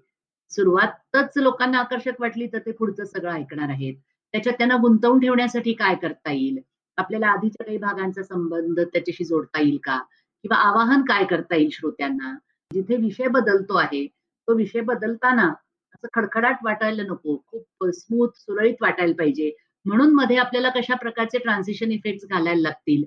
सुरुवातच 0.49 1.37
लोकांना 1.37 1.79
आकर्षक 1.79 2.11
वाटली 2.19 2.47
तर 2.47 2.59
ते 2.59 2.71
पुढचं 2.71 3.05
सगळं 3.05 3.31
ऐकणार 3.31 3.69
आहेत. 3.69 3.95
त्याच्यात 4.31 4.55
त्यांना 4.57 4.75
गुंतवून 4.75 5.19
ठेवण्यासाठी 5.19 5.73
काय 5.73 5.95
करता 5.95 6.31
येईल? 6.31 6.57
आपल्याला 6.97 7.27
आधीच्या 7.27 7.65
काही 7.65 7.77
भागांचा 7.77 8.23
संबंध 8.23 8.79
त्याच्याशी 8.79 9.25
जोडता 9.25 9.61
येईल 9.61 9.77
का? 9.83 9.97
किंवा 10.43 10.57
आवाहन 10.57 11.01
काय 11.01 11.25
करता 11.25 11.55
येईल 11.55 11.69
श्रोत्यांना? 11.71 12.37
जिथे 12.73 12.95
विषय 12.95 13.27
बदलतो 13.27 13.75
आहे 13.75 14.07
तो 14.47 14.53
विषय 14.53 14.81
बदलताना 14.81 15.47
असं 15.95 16.07
खडखडाट 16.13 16.57
वाटायला 16.63 17.03
नको. 17.03 17.43
खूप 17.47 17.87
स्मूथ 17.87 18.27
सुरळीत 18.35 18.75
वाटायला 18.81 19.13
पाहिजे. 19.13 19.51
म्हणून 19.85 20.13
मध्ये 20.15 20.37
आपल्याला 20.37 20.69
कशा 20.69 20.95
प्रकारचे 20.95 21.37
ट्रान्झिशन 21.37 21.91
इफेक्ट 21.91 22.29
घालायला 22.29 22.61
लागतील? 22.61 23.03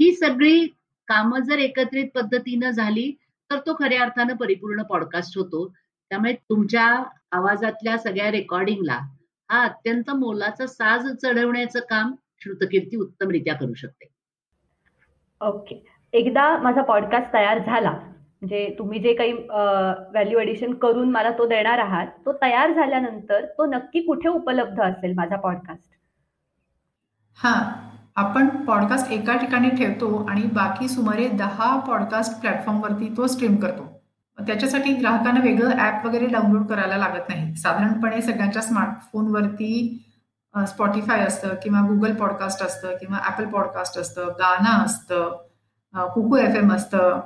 ही 0.00 0.14
सगळी 0.14 0.66
कामं 1.08 1.40
जर 1.40 1.58
एकत्रित 1.58 2.08
पद्धतीनं 2.14 2.70
झाली 2.70 3.10
तर 3.50 3.58
तो 3.58 3.74
खऱ्या 3.74 4.02
अर्थानं 4.02 4.36
परिपूर्ण 4.36 4.82
पॉडकास्ट 4.82 5.38
होतो. 5.38 5.66
त्यामुळे 6.10 6.32
तुमच्या 6.50 6.84
आवाजातल्या 7.32 7.96
सगळ्या 7.98 8.30
रेकॉर्डिंगला 8.30 8.98
हा 9.50 9.62
अत्यंत 9.64 10.10
मोलाचा 10.10 10.66
साज 10.66 11.06
चढवण्याचं 11.22 11.80
काम 11.80 12.14
श्रुतकीर्ती 12.42 12.96
उत्तमरित्या 12.96 13.54
करू 13.54 13.74
शकते. 13.74 14.06
ओके 15.40 15.82
एकदा 16.12 16.56
माझा 16.58 16.82
पॉडकास्ट 16.82 17.32
तयार 17.32 17.58
झाला 17.58 17.90
म्हणजे 17.90 18.74
तुम्ही 18.78 18.98
जे 19.00 19.14
काही 19.14 19.32
व्हॅल्यू 19.32 20.38
एडिशन 20.38 20.74
करून 20.74 21.10
मला 21.10 21.30
तो 21.30 21.46
देणार 21.48 21.78
आहात 21.78 22.06
तो 22.26 22.32
तयार 22.42 22.72
झाल्यानंतर 22.72 23.44
तो 23.58 23.66
नक्की 23.66 24.00
कुठे 24.00 24.28
उपलब्ध 24.28 24.80
असेल 24.82 25.12
माझा 25.14 25.36
पॉडकास्ट 25.36 25.92
हा. 27.38 27.54
आपण 28.16 28.48
पॉडकास्ट 28.64 29.10
एका 29.12 29.36
ठिकाणी 29.36 29.70
ठेवतो 29.70 30.16
आणि 30.30 30.42
बाकी 30.54 30.88
सुमारे 30.88 31.28
दहा 31.28 31.76
पॉडकास्ट 31.86 32.40
प्लॅटफॉर्मवरती 32.40 33.08
तो 33.16 33.26
स्ट्रीम 33.26 33.56
करतो. 33.56 33.86
त्याच्यासाठी 34.38 34.92
ग्राहकांना 34.94 35.40
वेगळं 35.40 35.78
ॲप 35.78 36.06
वगैरे 36.06 36.26
डाउनलोड 36.26 36.66
करायला 36.66 36.96
लागत 36.96 37.28
नाही. 37.28 37.54
साधारणपणे 37.56 38.20
सगळ्यांच्या 38.22 38.62
स्मार्टफोनवरती 38.62 40.00
स्पॉटीफाय 40.54 41.20
असतं 41.20 41.54
किंवा 41.62 41.80
गुगल 41.88 42.14
पॉडकास्ट 42.16 42.62
असतं 42.62 42.96
किंवा 43.00 43.18
ॲपल 43.26 43.44
पॉडकास्ट 43.52 43.98
असतं 43.98 44.28
गाणं 44.40 44.84
असतं 44.84 46.08
कुकू 46.14 46.36
एफ 46.36 46.56
एम 46.56 46.72
असतं. 46.72 47.20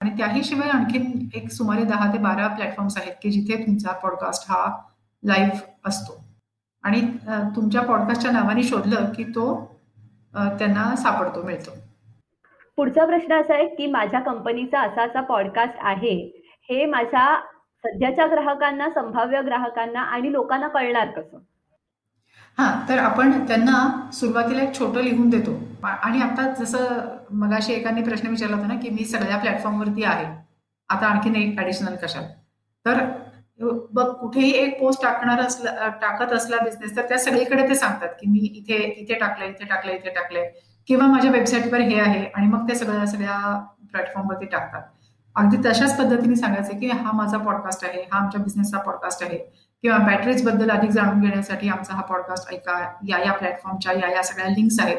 आणि 0.00 0.10
त्याहीशिवाय 0.18 0.68
आणखीन 0.70 1.28
एक 1.34 1.50
सुमारे 1.52 1.84
दहा 1.84 2.12
ते 2.12 2.18
बारा 2.18 2.46
प्लॅटफॉर्म्स 2.48 2.96
आहेत 2.98 3.14
की 3.22 3.30
जिथे 3.30 3.56
तुमचा 3.66 3.92
पॉडकास्ट 4.02 4.50
हा 4.50 4.66
लाईव्ह 5.22 5.60
असतो. 5.88 6.22
आणि 6.84 7.00
तुमच्या 7.56 7.82
पॉडकास्टच्या 7.82 8.30
नावाने 8.32 8.62
शोधलं 8.62 9.12
की 9.12 9.24
तो 9.24 9.46
त्यांना 10.58 10.94
सापडतो 10.96 11.42
मिळतो. 11.42 11.70
पुढचा 12.76 13.04
प्रश्न 13.04 13.40
असा 13.40 13.54
आहे 13.54 13.66
की 13.66 13.86
माझ्या 13.86 14.20
कंपनीचा 14.20 14.80
असा 14.80 15.02
असा 15.02 15.20
पॉडकास्ट 15.20 15.74
आहे. 15.80 16.16
हे 16.70 16.86
माझ्या 16.86 17.40
सध्याच्या 17.84 18.26
ग्राहकांना 18.26 18.88
संभाव्य 18.90 19.40
ग्राहकांना 19.42 20.00
आणि 20.00 20.32
लोकांना 20.32 20.68
कळणार 20.68 21.10
कसं? 21.10 21.38
हा 22.58 22.86
तर 22.88 22.98
आपण 22.98 23.46
त्यांना 23.46 24.10
सुरुवातीला 24.12 24.62
एक 24.62 24.78
छोटं 24.78 25.00
लिहून 25.00 25.28
देतो. 25.30 25.58
आणि 25.86 26.22
आता 26.22 26.48
जसं 26.58 26.78
मगाशी 27.30 27.72
एकाने 27.72 28.02
प्रश्न 28.02 28.28
विचारला 28.28 28.56
होता 28.56 28.66
ना 28.66 28.74
की 28.74 28.90
मी 28.90 29.04
सगळ्या 29.04 29.38
प्लॅटफॉर्मवरती 29.38 30.04
आहे. 30.04 30.24
आता 30.88 31.06
आणखीन 31.06 31.36
एक 31.36 31.60
ऍडिशनल 31.60 31.96
कशा 31.96 32.20
तर 32.86 33.04
बघ 33.60 34.04
कुठेही 34.12 34.50
एक 34.50 34.80
पोस्ट 34.80 35.02
टाकणार 35.02 35.40
असला 35.40 35.88
टाकत 35.88 36.32
असला 36.32 36.56
बिझनेस 36.64 36.96
तर 36.96 37.02
त्या 37.02 37.18
सगळीकडे 37.18 37.68
ते 37.68 37.74
सांगतात 37.74 38.08
की 38.08 38.30
मी 38.30 38.38
इथे 38.38 38.74
इथे 38.74 39.14
टाकलंय 39.14 39.48
इथे 39.48 39.64
टाकलंय 39.64 39.94
इथे 39.94 40.10
टाकलंय. 40.10 40.50
किंवा 40.86 41.06
माझ्या 41.06 41.30
वेबसाईटवर 41.30 41.78
हे 41.78 42.00
आहे 42.00 42.24
आणि 42.24 42.46
मग 42.46 42.68
ते 42.68 42.74
सगळ्या 42.74 43.06
सगळ्या 43.06 43.66
प्लॅटफॉर्मवरती 43.90 44.46
टाकतात. 44.46 44.82
अगदी 45.36 45.56
तशाच 45.56 45.98
पद्धतीने 45.98 46.36
सांगायचं 46.36 46.78
की 46.78 46.88
हा 46.88 47.12
माझा 47.12 47.38
पॉडकास्ट 47.38 47.84
आहे 47.84 48.02
हा 48.02 48.18
आमच्या 48.18 48.40
बिझनेसचा 48.40 48.78
पॉडकास्ट 48.78 49.22
आहे. 49.22 49.38
किंवा 49.82 49.98
बॅटरीजबद्दल 49.98 50.70
अधिक 50.70 50.90
जाणून 50.90 51.20
घेण्यासाठी 51.20 51.68
आमचा 51.68 51.94
हा 51.94 52.02
पॉडकास्ट 52.02 52.52
ऐका 52.52 52.92
या 53.08 53.18
या 53.18 53.32
प्लॅटफॉर्मच्या 53.32 53.92
या 53.92 54.10
या 54.10 54.22
सगळ्या 54.22 54.48
लिंक्स 54.48 54.80
आहेत. 54.80 54.96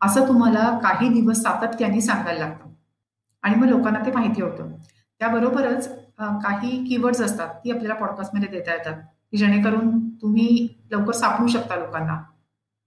असं 0.00 0.28
तुम्हाला 0.28 0.78
काही 0.82 1.08
दिवस 1.08 1.42
सातत्याने 1.42 2.00
सांगायला 2.00 2.38
लागतं. 2.38 2.68
आणि 3.42 3.54
मग 3.54 3.66
लोकांना 3.66 3.98
ते 4.06 4.12
माहिती 4.12 4.42
होतं. 4.42 4.72
त्याबरोबरच 5.18 5.99
काही 6.20 6.84
कीवर्ड्स 6.84 7.20
असतात 7.20 7.54
ती 7.64 7.70
आपल्याला 7.70 7.94
पॉडकास्टमध्ये 7.94 8.48
देता 8.48 8.72
येतात 8.72 9.02
की 9.32 9.36
जेणेकरून 9.36 9.98
तुम्ही 10.22 10.68
लवकर 10.92 11.12
सापडू 11.12 11.46
शकता 11.46 11.76
लोकांना. 11.76 12.16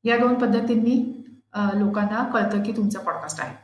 या 0.05 0.17
दोन 0.17 0.33
पद्धतींनी 0.39 0.95
लोकांना 1.79 2.23
कळतं 2.33 2.63
की 2.63 2.71
तुमचा 2.77 2.99
पॉडकास्ट 2.99 3.41
आहे. 3.41 3.55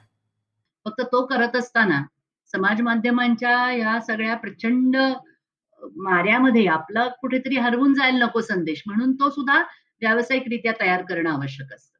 फक्त 0.85 1.01
तो 1.01 1.25
करत 1.25 1.55
असताना 1.55 2.01
समाज 2.53 2.81
माध्यमांच्या 2.81 3.71
या 3.71 3.99
सगळ्या 4.01 4.35
प्रचंड 4.35 4.97
माऱ्यामध्ये 5.97 6.65
आपला 6.67 7.07
कुठेतरी 7.21 7.57
हरवून 7.57 7.93
जायला 7.93 8.25
नको 8.25 8.41
संदेश 8.41 8.83
म्हणून 8.85 9.13
तो 9.13 9.29
सुद्धा 9.29 9.59
व्यावसायिकरित्या 10.01 10.73
तयार 10.79 11.01
करणं 11.01 11.29
आवश्यक 11.29 11.73
असतं. 11.73 11.98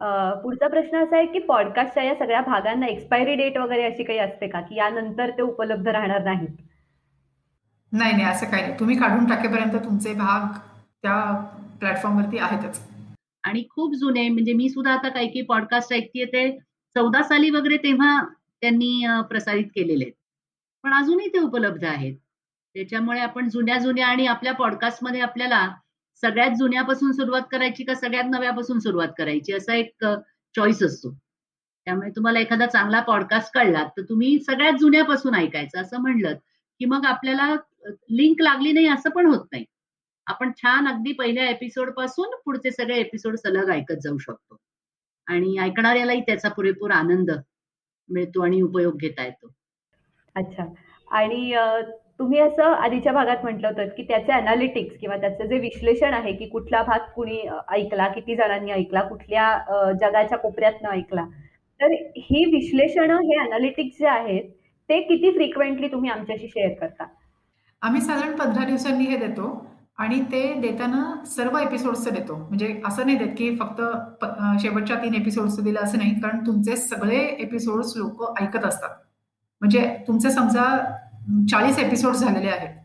पुढचा 0.00 0.68
प्रश्न 0.68 1.02
असा 1.04 1.16
आहे 1.16 1.26
की 1.26 1.38
पॉडकास्टच्या 1.38 2.02
या 2.02 2.14
सगळ्या 2.14 2.40
भागांना 2.40 2.86
एक्सपायरी 2.86 3.34
डेट 3.34 3.58
वगैरे 3.58 3.82
अशी 3.82 4.04
काही 4.04 4.18
असते 4.18 4.48
का? 4.48 4.60
की 4.60 4.76
यानंतर 4.76 5.30
ते 5.30 5.42
उपलब्ध 5.42 5.88
राहणार 5.88 6.22
नाहीत? 6.24 6.48
नाही 7.92 8.12
नाही 8.12 8.24
असं 8.24 8.50
काही 8.50 8.62
नाही. 8.62 8.78
तुम्ही 8.80 8.96
काढून 8.96 9.24
टाकेपर्यंत 9.24 9.74
तुमचे 9.84 10.12
भाग 10.14 10.46
त्या 11.02 11.20
प्लॅटफॉर्मवरती 11.80 12.38
आहेतच. 12.38 12.80
आणि 13.44 13.62
खूप 13.70 13.94
जुने 13.94 14.28
म्हणजे 14.28 14.52
मी 14.52 14.68
सुद्धा 14.68 14.92
आता 14.92 15.08
काही 15.08 15.26
काही 15.26 15.42
पॉडकास्ट 15.42 15.92
ऐकतेय 15.92 16.24
ते 16.24 16.50
चौदा 16.96 17.22
साली 17.22 17.50
वगैरे 17.50 17.76
तेव्हा 17.76 18.20
त्यांनी 18.62 19.06
प्रसारित 19.30 19.64
केलेले 19.64 20.04
आहेत. 20.04 20.14
पण 20.84 20.92
अजूनही 20.94 21.28
ते 21.28 21.38
उपलब्ध 21.38 21.84
आहेत. 21.84 22.16
त्याच्यामुळे 22.74 23.20
आपण 23.20 23.48
जुन्या 23.48 23.78
जुन्या 23.78 24.06
आणि 24.06 24.26
आपल्या 24.26 24.52
पॉडकास्टमध्ये 24.54 25.20
आपल्याला 25.20 25.66
सगळ्यात 26.20 26.50
जुन्यापासून 26.50 27.12
सुरुवात 27.12 27.42
करायची 27.52 27.84
का 27.84 27.94
सगळ्यात 27.94 28.24
नव्यापासून 28.30 28.78
सुरुवात 28.78 29.08
करायची? 29.18 29.52
असा 29.52 29.74
एक 29.74 30.04
चॉईस 30.56 30.82
असतो. 30.82 31.18
त्यामुळे 31.84 32.10
तुम्हाला 32.10 32.40
एखादा 32.40 32.66
चांगला 32.66 33.00
पॉडकास्ट 33.00 33.54
कळला 33.54 33.84
तर 33.84 34.02
तुम्ही 34.02 34.38
सगळ्यात 34.40 34.72
जुन्यापासून 34.80 35.34
ऐकायचं. 35.34 35.80
असं 35.80 35.98
म्हणलं 35.98 36.34
की 36.78 36.84
मग 36.84 37.06
आपल्याला 37.06 37.56
लिंक 38.10 38.40
लागली 38.40 38.72
नाही 38.72 38.88
असं 38.88 39.10
पण 39.10 39.26
होत 39.26 39.46
नाही. 39.52 39.64
आपण 40.26 40.50
छान 40.56 40.88
अगदी 40.88 41.12
पहिल्या 41.12 41.48
एपिसोडपासून 41.50 42.34
पुढचे 42.44 42.70
सगळे 42.70 42.96
एपिसोड 42.96 43.36
सलग 43.36 43.70
ऐकत 43.70 44.00
जाऊ 44.02 44.18
शकतो. 44.18 44.56
आणि 45.26 45.58
ऐकणाऱ्यालाही 45.58 46.20
त्याचा 46.20 46.48
पुरेपूर 46.48 46.90
आनंद 46.90 47.30
मिळतो 48.08 48.44
आणि 48.44 48.60
उपयोग 48.62 48.96
घेता 48.96 49.24
येतो. 49.24 49.52
अच्छा. 50.36 50.64
आणि 51.10 51.52
तुम्ही 52.20 52.38
असं 52.40 52.62
आधीच्या 52.62 53.12
भागात 53.12 53.42
म्हटलं 53.42 53.66
होतं 53.68 53.86
की 53.96 54.02
त्याचे 54.08 54.32
अनालिटिक्स 54.32 54.96
किंवा 55.00 55.16
त्याचं 55.16 55.46
जे 55.48 55.58
विश्लेषण 55.58 56.14
आहे 56.14 56.32
की 56.32 56.46
कुठला 56.48 56.82
भाग 56.82 57.06
कुणी 57.14 57.38
ऐकला 57.72 58.08
किती 58.08 58.36
जणांनी 58.36 58.72
ऐकला 58.72 59.02
कुठल्या 59.02 59.92
जगाच्या 60.00 60.38
कोपऱ्यातनं 60.38 60.88
ऐकला. 60.90 61.24
तर 61.80 61.92
ही 62.16 62.44
विश्लेषण 62.52 63.10
हे 63.12 63.38
अनालिटिक्स 63.40 63.98
जे 63.98 64.06
आहेत 64.08 64.50
ते 64.88 65.00
किती 65.00 65.30
फ्रिक्वेंटली 65.32 65.88
तुम्ही 65.88 66.10
आमच्याशी 66.10 66.48
शेअर 66.48 66.74
करता? 66.80 67.04
आम्ही 67.82 68.00
साधारण 68.00 68.36
पंधरा 68.36 68.64
दिवसांनी 68.66 69.04
हे 69.04 69.16
देतो 69.16 69.48
आणि 69.98 70.20
ते 70.32 70.42
देताना 70.60 71.24
सर्व 71.26 71.58
एपिसोड्सचं 71.58 72.14
देतो. 72.14 72.36
म्हणजे 72.36 72.80
असं 72.86 73.06
नाही 73.06 73.18
देत 73.18 73.34
की 73.38 73.54
फक्त 73.60 73.82
शेवटच्या 74.62 75.02
तीन 75.02 75.14
एपिसोड्सचं 75.14 75.64
दिलं 75.64 75.80
असं 75.80 75.98
नाही. 75.98 76.14
कारण 76.20 76.46
तुमचे 76.46 76.76
सगळे 76.76 77.26
एपिसोड्स 77.40 77.96
लोक 77.96 78.24
ऐकत 78.40 78.64
असतात. 78.64 78.90
म्हणजे 79.62 79.86
तुमचे 80.08 80.30
समजा 80.30 80.64
चाळीस 81.50 81.78
एपिसोड 81.78 82.14
झालेले 82.14 82.48
आहेत. 82.50 82.76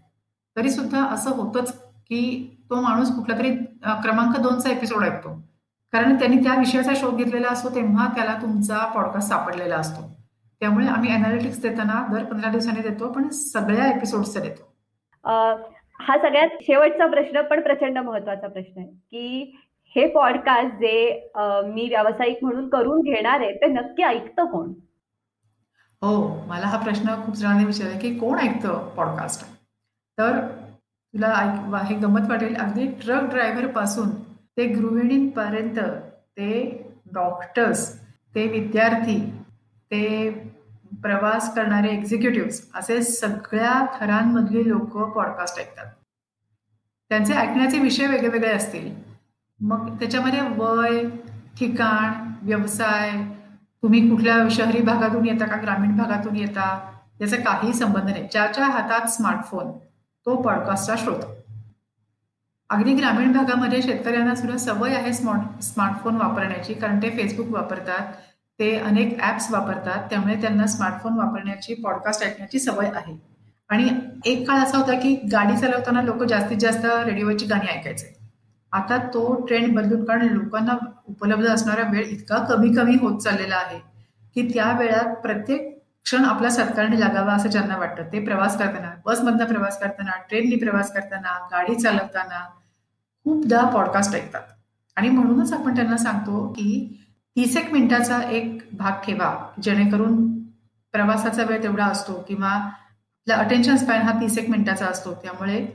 तरी 0.56 0.70
सुद्धा 0.70 1.04
असं 1.06 1.36
होतंच 1.36 1.72
की 2.10 2.22
तो 2.70 2.82
माणूस 2.82 3.16
कुठला 3.16 3.38
तरी 3.38 3.50
क्रमांक 4.04 4.38
दोनचा 4.40 4.70
एपिसोड 4.70 5.04
ऐकतो. 5.04 5.34
कारण 5.94 6.16
त्यांनी 6.20 6.38
त्या 6.44 6.56
विषयाचा 6.60 6.94
शोध 6.96 7.16
घेतलेला 7.16 7.48
असतो 7.48 7.70
तेव्हा 7.76 8.08
त्याला 8.16 8.34
तुमचा 8.42 8.86
पॉडकास्ट 8.96 9.30
सापडलेला 9.30 9.76
असतो. 9.76 10.02
त्यामुळे 10.62 10.88
आम्ही 10.88 11.14
अनालिटिक्स 11.14 11.62
देताना 11.62 12.06
दर 12.12 12.24
पंधरा 12.24 12.52
दिवसांनी 12.52 12.82
देतो 12.82 13.12
पण 13.12 13.28
सगळ्या 13.30 13.90
एपिसोडचा 13.90 14.40
देतो. 14.40 14.64
हा 16.00 16.18
सगळ्यात 16.18 16.50
शेवटचा 16.62 17.06
प्रश्न 17.08 17.42
पण 17.42 17.62
प्रचंड 17.62 17.98
महत्त्वाचा 17.98 18.48
प्रश्न 18.48 18.80
आहे 18.80 18.88
की 18.88 19.56
हे 19.96 20.08
पॉडकास्ट 20.08 20.76
जे 20.76 21.30
मी 21.66 21.88
व्यावसायिक 21.90 22.44
म्हणून 22.44 22.68
करून 22.70 23.02
घेणार 23.02 23.40
आहे 23.40 23.54
ते 23.54 23.68
नक्की 23.68 24.04
ऐकतं 24.04 24.46
कोण? 24.46 24.72
हो 26.06 26.46
मला 26.46 26.68
हा 26.68 26.78
प्रश्न 26.78 27.24
खूप 27.26 27.36
जणांनी 27.36 27.66
विचारला 27.66 28.00
की 28.00 28.18
कोण 28.20 28.40
ऐकतं 28.40 28.90
पॉडकास्ट 28.90 29.46
तर 30.18 30.40
तुला 31.14 31.28
ऐक 31.28 31.76
हे 31.86 31.96
गमत 31.96 32.30
वाटेल. 32.30 32.56
अगदी 32.56 32.88
ट्रक 32.88 33.24
ड्रायव्हरपासून 33.24 34.10
ते 34.58 34.68
गृहिणींपर्यंत 34.68 35.80
ते 36.38 36.52
डॉक्टर्स 37.14 38.00
ते 38.36 38.48
विद्यार्थी 38.48 39.20
ते 39.92 40.30
प्रवास 41.02 41.56
करणारे 41.56 41.90
एक्झिक्युटिव्ह 41.90 42.80
असे 42.80 43.02
सगळ्या 43.04 43.86
थरांमधली 44.00 44.70
लोक 44.70 44.98
पॉडकास्ट 44.98 45.60
ऐकतात. 45.60 45.86
त्यांचे 47.10 47.34
ऐकण्याचे 47.34 47.80
विषय 47.80 48.08
वेगळे 48.08 48.52
असतील. 48.52 48.94
मग 49.60 49.96
त्याच्यामध्ये 50.00 50.40
वय 50.58 51.04
ठिकाण 51.60 52.32
व्यवसाय 52.42 53.12
तुम्ही 53.86 54.10
कुठल्या 54.10 54.36
शहरी 54.52 54.82
भागातून 54.82 55.26
येता 55.28 55.46
का 55.46 55.56
ग्रामीण 55.62 55.98
भागातून 55.98 56.36
येता? 56.36 56.92
याचा 57.22 57.36
काही 57.38 57.74
संबंध 57.74 58.04
नाही. 58.04 58.24
ज्याच्या 58.32 58.66
हातात 58.66 59.08
स्मार्टफोन 59.08 59.72
तो 60.26 60.42
पॉडकास्टचा 60.42 60.96
श्रोता 60.96 61.34
अगदी 62.70 62.94
ग्रामीण 62.94 63.32
भागामध्ये 63.32 63.82
शेतकऱ्यांना 63.82 64.36
सुद्धा 64.36 64.58
सवय 64.58 64.96
आहे 64.96 65.14
स्मार्ट 65.14 65.64
स्मार्टफोन 65.64 66.16
वापरण्याची 66.16 66.74
कारण 66.74 67.02
ते 67.02 67.10
फेसबुक 67.10 67.48
वापरतात 67.50 68.12
ते 68.60 68.76
अनेक 68.78 69.22
ॲप्स 69.22 69.52
वापरतात 69.52 70.10
त्यामुळे 70.10 70.42
त्यांना 70.42 70.68
स्मार्टफोन 70.68 71.14
वापरण्याची 71.14 71.74
पॉडकास्ट 71.74 72.24
ऐकण्याची 72.24 72.60
सवय 72.60 72.90
आहे. 72.96 73.18
आणि 73.70 73.90
एक 74.26 74.48
काळ 74.48 74.58
असा 74.58 74.78
होता 74.78 75.00
की 75.00 75.16
गाडी 75.32 75.58
चालवताना 75.58 76.02
लोक 76.02 76.24
जास्तीत 76.24 76.58
जास्त 76.58 76.86
रेडिओची 76.86 77.46
गाणी 77.46 77.68
ऐकायचे. 77.68 78.15
आता 78.76 78.98
तो 79.14 79.24
ट्रेंड 79.48 79.76
बदलून 79.76 80.04
कारण 80.06 80.28
लोकांना 80.28 80.78
उपलब्ध 81.10 81.48
असणारा 81.48 81.90
वेळ 81.92 82.06
इतका 82.08 82.38
कमी 82.46 82.74
कमी 82.76 82.96
होत 83.02 83.20
चाललेला 83.22 83.56
आहे 83.56 83.80
की 84.36 84.48
त्या 84.54 84.72
वेळात 84.80 85.16
प्रत्येक 85.22 85.74
क्षण 86.06 86.26
आपला 86.26 86.50
सत्कारणी 86.50 87.00
लागावा 87.00 87.34
असं 87.34 87.50
ज्यांना 87.50 87.78
वाटतं. 87.78 88.04
ते 88.04 88.20
प्रवास 88.26 88.58
करताना 88.60 88.92
बसमधनं 89.06 89.46
प्रवास 89.46 89.80
करताना 89.80 90.18
ट्रेननी 90.30 90.56
प्रवास 90.56 90.92
करताना 90.94 91.38
गाडी 91.52 91.76
चालवताना 91.76 92.44
खूपदा 93.26 93.64
पॉडकास्ट 93.70 94.16
ऐकतात. 94.16 94.42
आणि 94.98 95.10
म्हणूनच 95.10 95.54
आपण 95.54 95.76
त्यांना 95.76 95.98
सांगतो 95.98 96.48
की 96.48 97.02
तीस 97.36 97.58
एक 97.58 97.72
मिनिटाचा 97.72 98.22
एक 98.32 98.58
भाग 98.78 99.02
ठेवा 99.06 99.34
जेणेकरून 99.64 100.26
प्रवासाचा 100.94 101.44
वेळ 101.44 101.64
तेवढा 101.64 101.86
असतो 101.86 102.14
किंवा 102.28 102.50
आपला 102.50 103.36
अटेन्शन 103.36 103.76
स्पॅन 103.76 104.02
हा 104.02 104.20
तीस 104.22 104.38
एक 104.38 104.50
मिनिटाचा 104.50 104.86
असतो. 104.86 105.14
त्यामुळे 105.14 105.66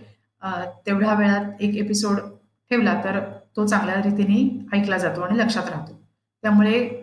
तेवढ्या 0.87 1.15
वेळात 1.15 1.61
एक 1.61 1.77
एपिसोड 1.77 2.21
ठेवला 2.71 3.01
तर 3.05 3.21
तो 3.57 3.67
चांगल्या 3.67 3.95
रीतीने 3.95 4.67
ऐकला 4.73 4.99
जातो 4.99 5.21
आणि 5.21 5.39
लक्षात 5.39 5.71
राहतो. 5.71 5.93
त्यामुळे 6.43 7.03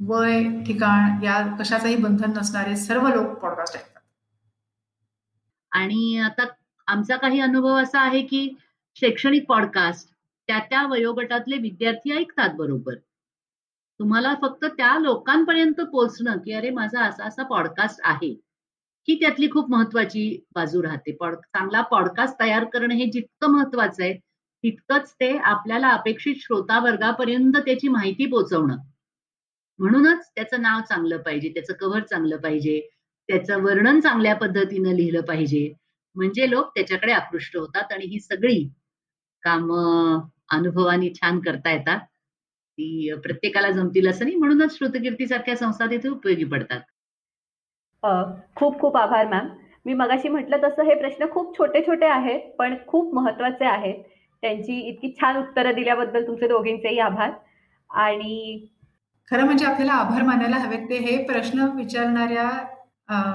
वय 0.00 0.42
ठिकाण 0.66 1.22
या 1.24 1.56
कशाचंही 1.56 1.96
बंधन 1.96 2.32
नसणारे 2.36 2.76
सर्व 2.76 3.08
लोक 3.08 3.38
पॉडकास्ट 3.38 3.76
ऐकतात. 3.76 4.00
आणि 5.70 6.18
आता 6.18 6.42
आमचा 6.86 7.16
काही 7.16 7.40
अनुभव 7.40 7.76
असा 7.76 8.00
आहे 8.00 8.22
की 8.22 8.48
शैक्षणिक 8.94 9.46
पॉडकास्ट 9.48 10.08
त्या 10.46 10.58
त्या 10.58 10.86
वयोगटातले 10.86 11.56
विद्यार्थी 11.56 12.12
ऐकतात 12.12 12.54
बरोबर. 12.54 12.94
तुम्हाला 14.00 14.34
फक्त 14.42 14.64
त्या 14.64 14.98
लोकांपर्यंत 14.98 15.80
पोहोचणं 15.80 16.38
की 16.38 16.52
अरे 16.52 16.70
माझा 16.70 17.04
असा 17.04 17.24
असा 17.24 17.42
पॉडकास्ट 17.42 18.00
आहे 18.04 18.30
ही 19.08 19.14
त्यातली 19.20 19.50
खूप 19.50 19.70
महत्वाची 19.70 20.44
बाजू 20.54 20.82
राहते. 20.82 21.12
पॉड 21.12 21.34
चांगला 21.34 21.80
पॉडकास्ट 21.82 22.40
तयार 22.40 22.64
करणं 22.64 22.94
हे 22.94 23.06
जितकं 23.06 23.48
महत्वाचं 23.48 24.02
आहे 24.02 24.14
तितकंच 24.64 25.12
ते 25.12 25.36
आपल्याला 25.38 25.88
अपेक्षित 25.88 26.34
श्रोता 26.38 26.78
वर्गापर्यंत 26.78 27.56
त्याची 27.56 27.88
माहिती 27.88 28.26
पोहोचवणं 28.26 28.76
म्हणूनच 29.78 30.30
त्याचं 30.36 30.62
नाव 30.62 30.80
चांगलं 30.80 31.16
पाहिजे 31.16 31.48
त्याचं 31.48 31.74
कव्हर 31.80 32.02
चांगलं 32.02 32.36
पाहिजे 32.36 32.80
त्याचं 33.28 33.62
वर्णन 33.62 34.00
चांगल्या 34.00 34.34
पद्धतीनं 34.34 34.92
लिहिलं 34.92 35.20
पाहिजे. 35.20 35.72
म्हणजे 36.16 36.50
लोक 36.50 36.70
त्याच्याकडे 36.74 37.12
आकृष्ट 37.12 37.56
होतात 37.56 37.92
आणि 37.92 38.06
ही 38.06 38.20
सगळी 38.20 38.62
काम 39.42 39.72
अनुभवानी 40.50 41.10
छान 41.14 41.38
करता 41.40 41.70
येतात. 41.70 41.98
ती 41.98 43.14
प्रत्येकाला 43.24 43.70
जमतील 43.70 44.08
असं 44.08 44.24
नाही 44.24 44.36
म्हणूनच 44.36 44.76
श्रुतकीर्ती 44.78 45.26
सारख्या 45.26 45.56
संस्था 45.56 45.86
तिथे 45.86 46.08
उपयोगी 46.08 46.44
पडतात. 46.44 46.80
खूप 48.56 48.80
खूप 48.80 48.96
आभार 48.96 49.26
मॅम 49.28 49.48
मी 49.86 49.94
मगाशी 49.94 50.28
म्हटलं 50.28 50.56
तसं 50.62 50.82
हे 50.82 50.94
प्रश्न 50.94 51.26
खूप 51.32 51.56
छोटे 51.58 51.80
छोटे 51.86 52.06
आहेत 52.06 52.50
पण 52.58 52.74
खूप 52.86 53.14
महत्त्वाचे 53.14 53.64
आहेत. 53.64 54.02
त्यांची 54.44 54.78
इतकी 54.80 55.12
छान 55.20 55.36
उत्तरं 55.36 55.74
दिल्याबद्दल 55.74 56.26
तुमचे 56.26 56.48
दोघींचेही 56.48 56.98
आभार. 57.00 57.30
आणि 57.90 58.66
खरं 59.30 59.44
म्हणजे 59.44 59.66
आपल्याला 59.66 59.92
आभार 59.94 60.22
मानायला 60.22 60.56
हवेत 60.56 60.88
ते 60.90 60.96
हे 60.98 61.16
प्रश्न 61.24 61.66
विचारणाऱ्या 61.76 62.48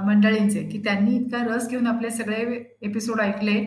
मंडळींचे 0.05 0.63
की 0.63 0.81
त्यांनी 0.83 1.15
इतका 1.15 1.43
रस 1.45 1.67
घेऊन 1.69 1.87
आपले 1.87 2.09
सगळे 2.09 2.41
एपिसोड 2.81 3.21
ऐकले 3.21 3.59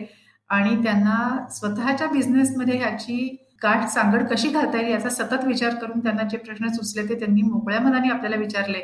आणि 0.49 0.75
त्यांना 0.83 1.47
स्वतःच्या 1.51 2.07
बिझनेसमध्ये 2.07 2.77
ह्याची 2.77 3.17
गाठ 3.63 3.87
सांगड 3.89 4.23
कशी 4.27 4.49
घालता 4.49 4.77
येईल 4.77 4.91
याचा 4.91 5.09
सतत 5.09 5.43
विचार 5.45 5.75
करून 5.75 5.99
त्यांना 5.99 6.23
जे 6.23 6.37
प्रश्न 6.37 6.67
सुचले 6.73 7.07
ते 7.09 7.19
त्यांनी 7.19 7.41
मोकळ्या 7.41 7.79
मनाने 7.79 8.09
आपल्याला 8.09 8.35
विचारले. 8.35 8.81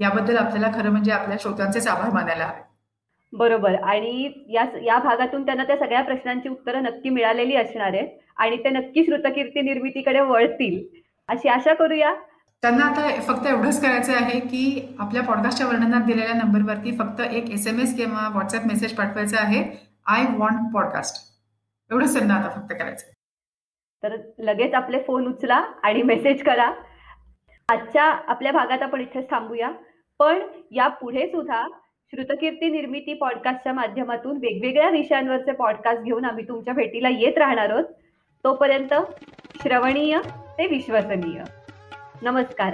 याबद्दल 0.00 0.36
आपल्याला 0.36 0.70
खरं 0.74 0.90
म्हणजे 0.90 1.12
आपल्या 1.12 1.36
श्रोत्यांचेच 1.40 1.86
आभार 1.88 2.10
मानायला 2.12 2.44
हवे. 2.46 2.69
बरोबर. 3.32 3.74
आणि 3.74 4.32
या 4.48 4.64
या 4.82 4.98
भागातून 4.98 5.44
त्यांना 5.46 5.64
त्या 5.64 5.76
सगळ्या 5.76 6.02
प्रश्नांची 6.02 6.48
उत्तरं 6.48 6.82
नक्की 6.82 7.08
मिळालेली 7.08 7.56
असणार 7.56 7.94
आहेत 7.94 8.08
आणि 8.36 8.56
ते 8.56 8.70
नक्की 8.70 9.04
श्रुतकीर्ती 9.04 9.60
निर्मितीकडे 9.60 10.20
वळतील. 10.20 10.98
अशी 11.28 11.48
आशा 11.48 11.74
करूया. 11.74 12.14
त्यांना 12.62 12.84
आता 12.84 13.20
फक्त 13.20 13.46
एवढंच 13.46 13.82
करायचं 13.82 14.12
आहे 14.12 14.40
की 14.40 14.96
आपल्या 14.98 15.22
पॉडकास्टच्या 15.22 15.66
वर्णनात 15.66 16.00
दिलेल्या 16.00 16.34
नंबरवरती 16.34 16.96
फक्त 16.98 17.20
एक 17.20 17.50
एस 17.50 17.66
एम 17.66 17.80
एस 17.80 17.96
किंवा 17.96 18.28
व्हॉट्सअप 18.28 18.66
मेसेज 18.66 18.96
पाठवायचा 18.96 19.36
आहे. 19.40 19.64
आय 20.06 20.24
वॉन्ट 20.38 20.74
पॉडकास्ट 20.74 21.16
एवढंच 21.90 22.16
त्यांना 22.16 22.34
आता 22.34 22.48
फक्त 22.48 22.74
करायचं. 22.80 23.12
तर 24.02 24.16
लगेच 24.38 24.74
आपले 24.74 24.98
फोन 25.06 25.26
उचला 25.26 25.56
आणि 25.82 26.02
मेसेज 26.02 26.42
करा. 26.42 26.72
आजच्या 27.68 28.04
आपल्या 28.04 28.52
भागात 28.52 28.82
आपण 28.82 29.00
इथेच 29.00 29.30
थांबूया. 29.30 29.70
पण 30.18 30.38
या 30.70 30.88
पुढे 30.88 31.26
सुद्धा 31.26 31.66
श्रुतकीर्ती 32.14 32.68
निर्मिती 32.68 33.14
पॉडकास्टच्या 33.14 33.72
माध्यमातून 33.72 34.36
वेगवेगळ्या 34.36 34.90
विषयांवरचे 34.90 35.52
पॉडकास्ट 35.52 36.02
घेऊन 36.02 36.24
आम्ही 36.24 36.48
तुमच्या 36.48 36.74
भेटीला 36.74 37.08
येत 37.08 37.38
राहणार 37.38 37.70
आहोत. 37.70 37.84
तोपर्यंत 38.44 38.94
श्रवणीय 39.62 40.18
ते 40.58 40.66
विश्वसनीय. 40.66 41.42
नमस्कार. 42.22 42.72